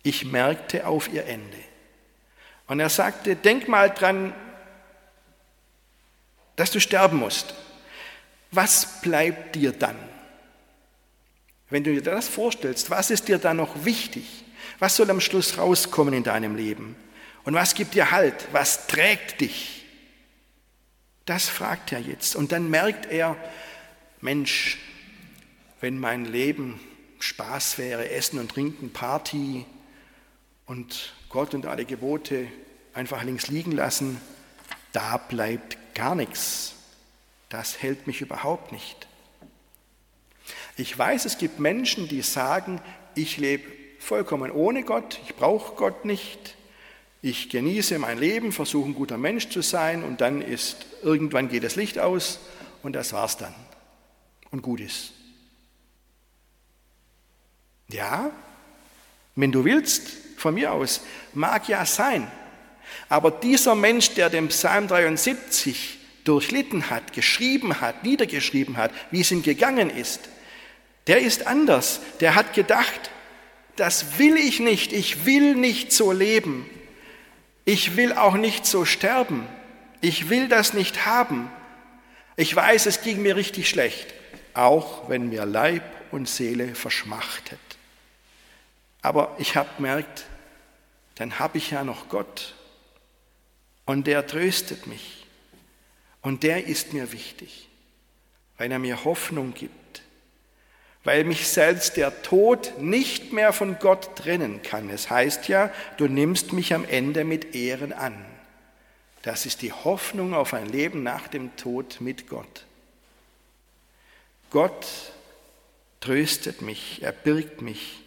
Ich 0.03 0.25
merkte 0.25 0.87
auf 0.87 1.13
ihr 1.13 1.27
Ende. 1.27 1.59
Und 2.67 2.81
er 2.81 2.89
sagte, 2.89 3.37
denk 3.37 3.69
mal 3.69 3.91
dran, 3.91 4.33
dass 6.57 6.71
du 6.71 6.81
sterben 6.81 7.19
musst. 7.19 7.55
Was 8.53 9.01
bleibt 9.01 9.57
dir 9.57 9.73
dann? 9.73 9.97
Wenn 11.69 11.85
du 11.85 11.93
dir 11.93 12.03
das 12.03 12.29
vorstellst, 12.29 12.91
was 12.91 13.11
ist 13.11 13.29
dir 13.29 13.39
dann 13.39 13.57
noch 13.57 13.85
wichtig? 13.85 14.45
Was 14.79 14.97
soll 14.97 15.11
am 15.11 15.21
Schluss 15.21 15.59
rauskommen 15.59 16.15
in 16.15 16.23
deinem 16.23 16.57
Leben? 16.57 16.97
Und 17.45 17.55
was 17.55 17.75
gibt 17.75 17.95
dir 17.95 18.11
Halt? 18.11 18.49
Was 18.53 18.87
trägt 18.87 19.41
dich? 19.41 19.85
Das 21.27 21.49
fragt 21.49 21.93
er 21.93 22.01
jetzt. 22.01 22.35
Und 22.35 22.53
dann 22.53 22.71
merkt 22.71 23.07
er, 23.11 23.37
Mensch, 24.21 24.79
wenn 25.81 25.99
mein 25.99 26.25
Leben 26.25 26.81
Spaß 27.23 27.79
wäre, 27.79 28.11
Essen 28.11 28.39
und 28.39 28.51
Trinken, 28.51 28.93
Party 28.93 29.67
und 30.67 31.15
Gott 31.29 31.55
und 31.55 31.67
alle 31.67 31.85
Gebote 31.85 32.49
einfach 32.93 33.23
links 33.23 33.49
liegen 33.49 33.73
lassen, 33.73 34.21
da 34.93 35.17
bleibt 35.17 35.79
gar 35.95 36.15
nichts. 36.15 36.75
Das 37.49 37.83
hält 37.83 38.07
mich 38.07 38.21
überhaupt 38.21 38.73
nicht. 38.73 39.07
Ich 40.77 40.97
weiß, 40.97 41.25
es 41.25 41.39
gibt 41.39 41.59
Menschen, 41.59 42.09
die 42.09 42.23
sagen, 42.23 42.81
ich 43.15 43.37
lebe 43.37 43.71
vollkommen 43.99 44.51
ohne 44.51 44.83
Gott, 44.83 45.21
ich 45.27 45.37
brauche 45.37 45.75
Gott 45.75 46.05
nicht, 46.05 46.57
ich 47.23 47.51
genieße 47.51 47.99
mein 47.99 48.19
Leben, 48.19 48.51
versuche 48.51 48.89
ein 48.89 48.95
guter 48.95 49.19
Mensch 49.19 49.51
zu 49.51 49.61
sein 49.61 50.03
und 50.03 50.21
dann 50.23 50.41
ist, 50.41 50.87
irgendwann 51.03 51.49
geht 51.49 51.65
das 51.65 51.77
Licht 51.77 51.99
aus 51.99 52.41
und 52.83 52.95
das 52.95 53.13
war's 53.13 53.37
dann. 53.37 53.55
Und 54.51 54.63
gut 54.63 54.81
ist. 54.81 55.13
Ja, 57.93 58.31
wenn 59.37 59.53
du 59.53 59.65
willst, 59.65 60.11
von 60.37 60.55
mir 60.55 60.73
aus, 60.73 61.03
mag 61.35 61.69
ja 61.69 61.85
sein. 61.85 62.31
Aber 63.09 63.31
dieser 63.31 63.75
Mensch, 63.75 64.15
der 64.15 64.31
den 64.31 64.49
Psalm 64.49 64.89
73 64.89 65.99
durchlitten 66.25 66.91
hat, 66.91 67.13
geschrieben 67.13 67.81
hat, 67.81 68.05
niedergeschrieben 68.05 68.77
hat, 68.77 68.93
wie 69.11 69.21
es 69.21 69.31
ihm 69.31 69.43
gegangen 69.43 69.91
ist, 69.91 70.29
der 71.07 71.21
ist 71.21 71.47
anders. 71.47 72.01
Der 72.21 72.35
hat 72.35 72.55
gedacht, 72.55 73.11
das 73.77 74.19
will 74.19 74.37
ich 74.37 74.61
nicht, 74.61 74.93
ich 74.93 75.25
will 75.25 75.55
nicht 75.55 75.93
so 75.93 76.13
leben. 76.13 76.69
Ich 77.65 77.97
will 77.97 78.13
auch 78.13 78.35
nicht 78.35 78.67
so 78.67 78.85
sterben. 78.85 79.47
Ich 80.01 80.29
will 80.29 80.49
das 80.49 80.73
nicht 80.73 81.07
haben. 81.07 81.51
Ich 82.37 82.55
weiß, 82.55 82.87
es 82.87 83.03
ging 83.03 83.23
mir 83.23 83.37
richtig 83.37 83.69
schlecht, 83.69 84.15
auch 84.55 85.09
wenn 85.09 85.29
mir 85.29 85.45
Leib 85.45 85.83
und 86.11 86.29
Seele 86.29 86.75
verschmachtet. 86.75 87.59
Aber 89.03 89.35
ich 89.39 89.57
habe 89.57 89.69
gemerkt, 89.77 90.27
dann 91.15 91.39
habe 91.39 91.59
ich 91.59 91.71
ja 91.71 91.85
noch 91.85 92.09
Gott 92.09 92.55
und 93.87 94.07
der 94.07 94.27
tröstet 94.27 94.87
mich 94.87 95.27
und 96.23 96.43
der 96.43 96.67
ist 96.67 96.93
mir 96.93 97.13
wichtig, 97.13 97.69
weil 98.59 98.71
er 98.71 98.79
mir 98.79 99.05
Hoffnung 99.05 99.55
gibt, 99.55 100.03
weil 101.05 101.25
mich 101.25 101.49
selbst 101.49 101.97
der 101.97 102.23
Tod 102.23 102.75
nicht 102.79 103.33
mehr 103.33 103.53
von 103.53 103.79
Gott 103.79 104.17
trennen 104.17 104.63
kann. 104.63 104.91
Es 104.91 105.11
heißt 105.11 105.49
ja, 105.49 105.73
du 105.97 106.07
nimmst 106.07 106.53
mich 106.53 106.75
am 106.75 106.85
Ende 106.85 107.25
mit 107.25 107.55
Ehren 107.55 107.93
an. 107.93 108.15
Das 109.23 109.45
ist 109.45 109.63
die 109.63 109.73
Hoffnung 109.73 110.35
auf 110.35 110.55
ein 110.55 110.67
Leben 110.67 111.03
nach 111.03 111.29
dem 111.29 111.55
Tod 111.57 112.01
mit 112.01 112.29
Gott. 112.29 112.65
Gott 114.51 114.87
tröstet 116.01 116.63
mich, 116.63 117.03
er 117.03 117.13
birgt 117.13 117.61
mich, 117.61 118.01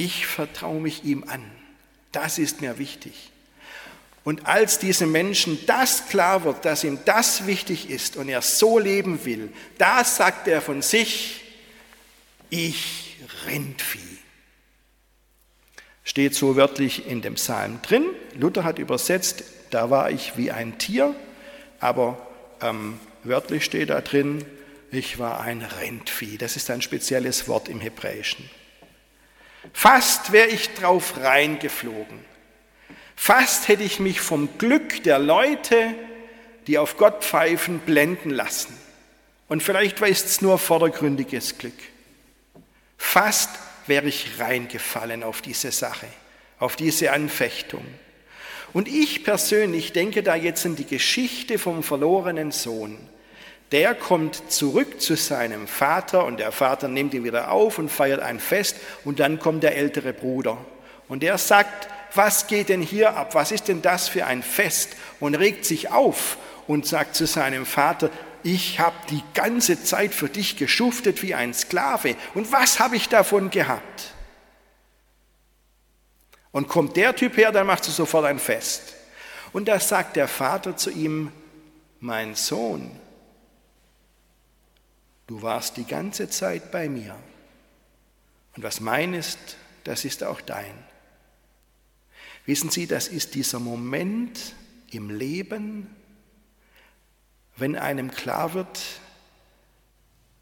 ich 0.00 0.26
vertraue 0.26 0.80
mich 0.80 1.04
ihm 1.04 1.24
an. 1.28 1.44
Das 2.10 2.38
ist 2.38 2.62
mir 2.62 2.78
wichtig. 2.78 3.30
Und 4.24 4.46
als 4.46 4.78
diesem 4.78 5.12
Menschen 5.12 5.58
das 5.66 6.08
klar 6.08 6.44
wird, 6.44 6.64
dass 6.64 6.84
ihm 6.84 6.98
das 7.04 7.46
wichtig 7.46 7.90
ist 7.90 8.16
und 8.16 8.30
er 8.30 8.40
so 8.40 8.78
leben 8.78 9.26
will, 9.26 9.52
da 9.76 10.02
sagt 10.02 10.48
er 10.48 10.62
von 10.62 10.80
sich, 10.80 11.42
ich 12.48 13.18
Rindvieh. 13.46 14.18
Steht 16.02 16.34
so 16.34 16.56
wörtlich 16.56 17.06
in 17.06 17.20
dem 17.20 17.34
Psalm 17.34 17.80
drin. 17.82 18.06
Luther 18.34 18.64
hat 18.64 18.78
übersetzt, 18.78 19.44
da 19.68 19.90
war 19.90 20.10
ich 20.10 20.36
wie 20.38 20.50
ein 20.50 20.78
Tier, 20.78 21.14
aber 21.78 22.26
ähm, 22.62 22.98
wörtlich 23.22 23.66
steht 23.66 23.90
da 23.90 24.00
drin, 24.00 24.46
ich 24.90 25.18
war 25.18 25.40
ein 25.40 25.62
Rindvieh. 25.62 26.38
Das 26.38 26.56
ist 26.56 26.70
ein 26.70 26.80
spezielles 26.80 27.48
Wort 27.48 27.68
im 27.68 27.80
Hebräischen. 27.80 28.48
Fast 29.72 30.32
wäre 30.32 30.48
ich 30.48 30.74
drauf 30.74 31.14
reingeflogen. 31.18 32.18
Fast 33.16 33.68
hätte 33.68 33.82
ich 33.82 34.00
mich 34.00 34.20
vom 34.20 34.48
Glück 34.58 35.02
der 35.02 35.18
Leute, 35.18 35.94
die 36.66 36.78
auf 36.78 36.96
Gott 36.96 37.22
pfeifen, 37.22 37.80
blenden 37.80 38.30
lassen. 38.30 38.74
Und 39.48 39.62
vielleicht 39.62 40.00
war 40.00 40.08
es 40.08 40.40
nur 40.40 40.58
vordergründiges 40.58 41.58
Glück. 41.58 41.74
Fast 42.96 43.50
wäre 43.86 44.06
ich 44.06 44.38
reingefallen 44.38 45.22
auf 45.22 45.42
diese 45.42 45.72
Sache, 45.72 46.06
auf 46.58 46.76
diese 46.76 47.12
Anfechtung. 47.12 47.84
Und 48.72 48.86
ich 48.86 49.24
persönlich 49.24 49.92
denke 49.92 50.22
da 50.22 50.36
jetzt 50.36 50.64
an 50.64 50.76
die 50.76 50.86
Geschichte 50.86 51.58
vom 51.58 51.82
verlorenen 51.82 52.52
Sohn 52.52 52.96
der 53.72 53.94
kommt 53.94 54.50
zurück 54.50 55.00
zu 55.00 55.16
seinem 55.16 55.68
Vater 55.68 56.24
und 56.24 56.38
der 56.38 56.52
Vater 56.52 56.88
nimmt 56.88 57.14
ihn 57.14 57.24
wieder 57.24 57.50
auf 57.50 57.78
und 57.78 57.88
feiert 57.88 58.20
ein 58.20 58.40
Fest 58.40 58.76
und 59.04 59.20
dann 59.20 59.38
kommt 59.38 59.62
der 59.62 59.76
ältere 59.76 60.12
Bruder 60.12 60.58
und 61.08 61.22
der 61.22 61.38
sagt, 61.38 61.88
was 62.14 62.46
geht 62.46 62.68
denn 62.68 62.82
hier 62.82 63.16
ab? 63.16 63.34
Was 63.34 63.52
ist 63.52 63.68
denn 63.68 63.82
das 63.82 64.08
für 64.08 64.26
ein 64.26 64.42
Fest? 64.42 64.96
Und 65.20 65.34
regt 65.34 65.64
sich 65.64 65.90
auf 65.90 66.38
und 66.66 66.86
sagt 66.86 67.14
zu 67.14 67.26
seinem 67.26 67.66
Vater, 67.66 68.10
ich 68.42 68.80
habe 68.80 68.96
die 69.10 69.22
ganze 69.34 69.82
Zeit 69.82 70.14
für 70.14 70.28
dich 70.28 70.56
geschuftet 70.56 71.22
wie 71.22 71.34
ein 71.34 71.52
Sklave. 71.54 72.16
Und 72.34 72.52
was 72.52 72.80
habe 72.80 72.96
ich 72.96 73.08
davon 73.08 73.50
gehabt? 73.50 74.14
Und 76.52 76.68
kommt 76.68 76.96
der 76.96 77.14
Typ 77.14 77.36
her, 77.36 77.52
dann 77.52 77.66
macht 77.66 77.84
sie 77.84 77.92
sofort 77.92 78.24
ein 78.24 78.38
Fest. 78.38 78.94
Und 79.52 79.68
da 79.68 79.78
sagt 79.78 80.16
der 80.16 80.26
Vater 80.26 80.76
zu 80.76 80.90
ihm, 80.90 81.30
mein 82.00 82.34
Sohn, 82.34 82.90
Du 85.30 85.42
warst 85.42 85.76
die 85.76 85.84
ganze 85.84 86.28
Zeit 86.28 86.72
bei 86.72 86.88
mir. 86.88 87.16
Und 88.56 88.64
was 88.64 88.80
mein 88.80 89.14
ist, 89.14 89.38
das 89.84 90.04
ist 90.04 90.24
auch 90.24 90.40
dein. 90.40 90.74
Wissen 92.46 92.68
Sie, 92.68 92.88
das 92.88 93.06
ist 93.06 93.36
dieser 93.36 93.60
Moment 93.60 94.56
im 94.90 95.08
Leben, 95.08 95.86
wenn 97.56 97.76
einem 97.76 98.10
klar 98.10 98.54
wird, 98.54 98.80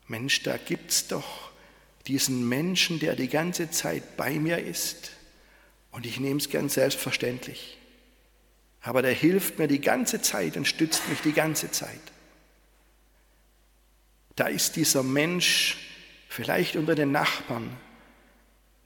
Mensch, 0.07 0.43
da 0.43 0.57
gibt 0.57 0.91
es 0.91 1.07
doch 1.07 1.51
diesen 2.07 2.49
Menschen, 2.49 2.99
der 2.99 3.15
die 3.15 3.29
ganze 3.29 3.71
Zeit 3.71 4.17
bei 4.17 4.39
mir 4.39 4.57
ist. 4.57 5.11
Und 5.91 6.07
ich 6.07 6.19
nehme 6.19 6.41
es 6.41 6.49
gern 6.49 6.71
selbstverständlich. 6.71 7.77
Aber 8.81 9.03
der 9.03 9.13
hilft 9.13 9.59
mir 9.59 9.69
die 9.69 9.83
ganze 9.83 10.23
Zeit 10.23 10.57
und 10.57 10.67
stützt 10.67 11.07
mich 11.11 11.21
die 11.21 11.33
ganze 11.33 11.71
Zeit 11.71 12.01
da 14.39 14.47
ist 14.47 14.77
dieser 14.77 15.03
Mensch 15.03 15.77
vielleicht 16.29 16.77
unter 16.77 16.95
den 16.95 17.13
Nachbarn, 17.13 17.77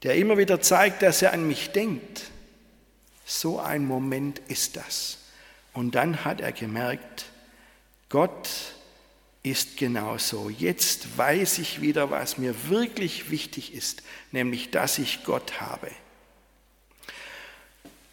der 0.03 0.17
immer 0.17 0.39
wieder 0.39 0.61
zeigt, 0.61 1.03
dass 1.03 1.23
er 1.23 1.33
an 1.33 1.47
mich 1.47 1.71
denkt. 1.71 2.31
So 3.25 3.61
ein 3.61 3.85
Moment 3.85 4.41
ist 4.49 4.77
das. 4.77 5.19
Und 5.73 5.95
dann 5.95 6.25
hat 6.25 6.41
er 6.41 6.53
gemerkt, 6.53 7.27
Gott 8.09 8.49
ist 9.43 9.77
genauso. 9.77 10.49
Jetzt 10.49 11.17
weiß 11.17 11.59
ich 11.59 11.81
wieder, 11.81 12.11
was 12.11 12.39
mir 12.39 12.69
wirklich 12.69 13.31
wichtig 13.31 13.75
ist, 13.75 14.03
nämlich, 14.31 14.71
dass 14.71 14.99
ich 14.99 15.25
Gott 15.25 15.61
habe. 15.61 15.91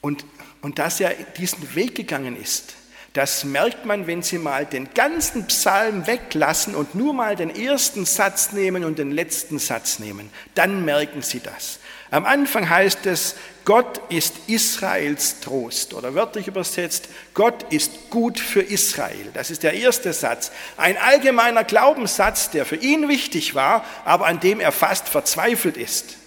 Und, 0.02 0.25
und 0.62 0.80
dass 0.80 0.99
er 0.99 1.13
diesen 1.13 1.75
Weg 1.75 1.95
gegangen 1.95 2.36
ist, 2.36 2.75
das 3.13 3.43
merkt 3.43 3.86
man, 3.86 4.06
wenn 4.06 4.22
Sie 4.22 4.38
mal 4.38 4.65
den 4.65 4.93
ganzen 4.93 5.48
Psalm 5.48 6.06
weglassen 6.06 6.76
und 6.76 6.93
nur 6.93 7.13
mal 7.13 7.36
den 7.36 7.50
ersten 7.56 8.06
Satz 8.06 8.52
nehmen 8.52 8.84
und 8.84 9.00
den 9.00 9.12
letzten 9.12 9.58
Satz 9.58 10.00
nehmen. 10.00 10.30
Dann 10.54 10.86
merken 10.86 11.22
Sie 11.22 11.39
das. 11.39 11.80
Am 12.12 12.26
Anfang 12.26 12.69
heißt 12.69 13.06
es, 13.06 13.36
Gott 13.65 14.02
ist 14.10 14.34
Israels 14.48 15.41
Trost 15.41 15.93
oder 15.93 16.15
wörtlich 16.15 16.48
übersetzt, 16.48 17.10
Gott 17.34 17.72
ist 17.72 18.10
gut 18.10 18.39
für 18.39 18.62
Israel. 18.62 19.30
Das 19.34 19.52
ist 19.52 19.62
der 19.63 19.74
erste 19.74 20.12
Satz. 20.13 20.52
Ein 20.78 20.98
allgemeiner 20.98 21.63
Glaubenssatz, 21.63 22.50
der 22.50 22.65
für 22.65 22.78
ihn 22.78 23.08
wichtig 23.10 23.54
war, 23.54 23.86
aber 24.06 24.26
an 24.26 24.39
dem 24.39 24.60
er 24.60 24.72
fast 24.72 25.08
verzweifelt 25.08 25.78
ist. 25.78 26.18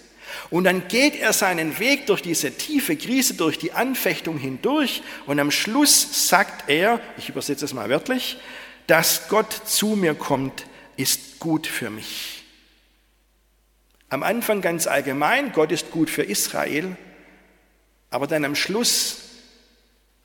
Und 0.52 0.64
dann 0.64 0.86
geht 0.86 1.16
er 1.16 1.32
seinen 1.32 1.78
Weg 1.78 2.06
durch 2.08 2.20
diese 2.20 2.52
tiefe 2.52 2.94
Krise, 2.94 3.32
durch 3.32 3.58
die 3.58 3.72
Anfechtung 3.72 4.36
hindurch 4.36 5.02
und 5.24 5.40
am 5.40 5.50
Schluss 5.50 6.28
sagt 6.28 6.68
er, 6.68 7.00
ich 7.16 7.30
übersetze 7.30 7.64
es 7.64 7.72
mal 7.72 7.88
wörtlich, 7.88 8.36
dass 8.86 9.28
Gott 9.28 9.50
zu 9.50 9.96
mir 9.96 10.14
kommt, 10.14 10.66
ist 10.98 11.40
gut 11.40 11.66
für 11.66 11.88
mich. 11.88 12.44
Am 14.10 14.22
Anfang 14.22 14.60
ganz 14.60 14.86
allgemein, 14.86 15.52
Gott 15.52 15.72
ist 15.72 15.90
gut 15.90 16.10
für 16.10 16.22
Israel, 16.22 16.98
aber 18.10 18.26
dann 18.26 18.44
am 18.44 18.54
Schluss, 18.54 19.20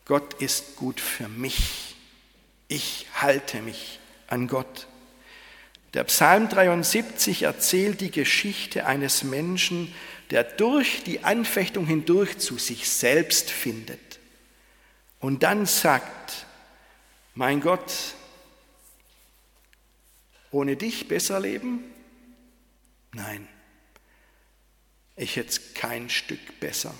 Gott 0.03 0.33
ist 0.41 0.75
gut 0.75 0.99
für 0.99 1.29
mich. 1.29 1.95
Ich 2.67 3.07
halte 3.15 3.61
mich 3.61 4.01
an 4.27 4.49
Gott. 4.49 4.87
Der 5.93 6.03
Psalm 6.03 6.49
73 6.49 7.43
erzählt 7.43 8.01
die 8.01 8.11
Geschichte 8.11 8.85
eines 8.85 9.23
Menschen, 9.23 9.93
der 10.31 10.43
durch 10.43 11.03
die 11.03 11.23
Anfechtung 11.23 11.85
hindurch 11.85 12.37
zu 12.37 12.57
sich 12.57 12.89
selbst 12.89 13.49
findet 13.49 14.19
und 15.19 15.43
dann 15.43 15.65
sagt, 15.65 16.45
mein 17.35 17.61
Gott, 17.61 17.93
ohne 20.51 20.75
dich 20.75 21.07
besser 21.07 21.39
leben? 21.39 21.83
Nein 23.13 23.47
ich 25.17 25.35
hätte 25.35 25.59
kein 25.73 26.09
Stück 26.09 26.59
besser. 26.59 26.93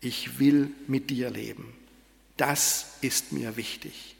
Ich 0.00 0.38
will 0.38 0.72
mit 0.88 1.10
dir 1.10 1.30
leben. 1.30 1.76
Das 2.38 2.94
ist 3.02 3.32
mir 3.32 3.56
wichtig. 3.56 4.16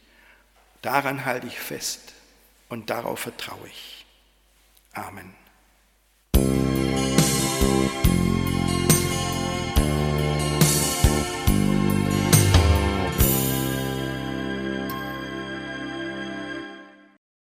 Daran 0.82 1.24
halte 1.24 1.46
ich 1.46 1.58
fest 1.58 2.12
und 2.68 2.90
darauf 2.90 3.20
vertraue 3.20 3.66
ich. 3.66 4.04
Amen. 4.92 5.39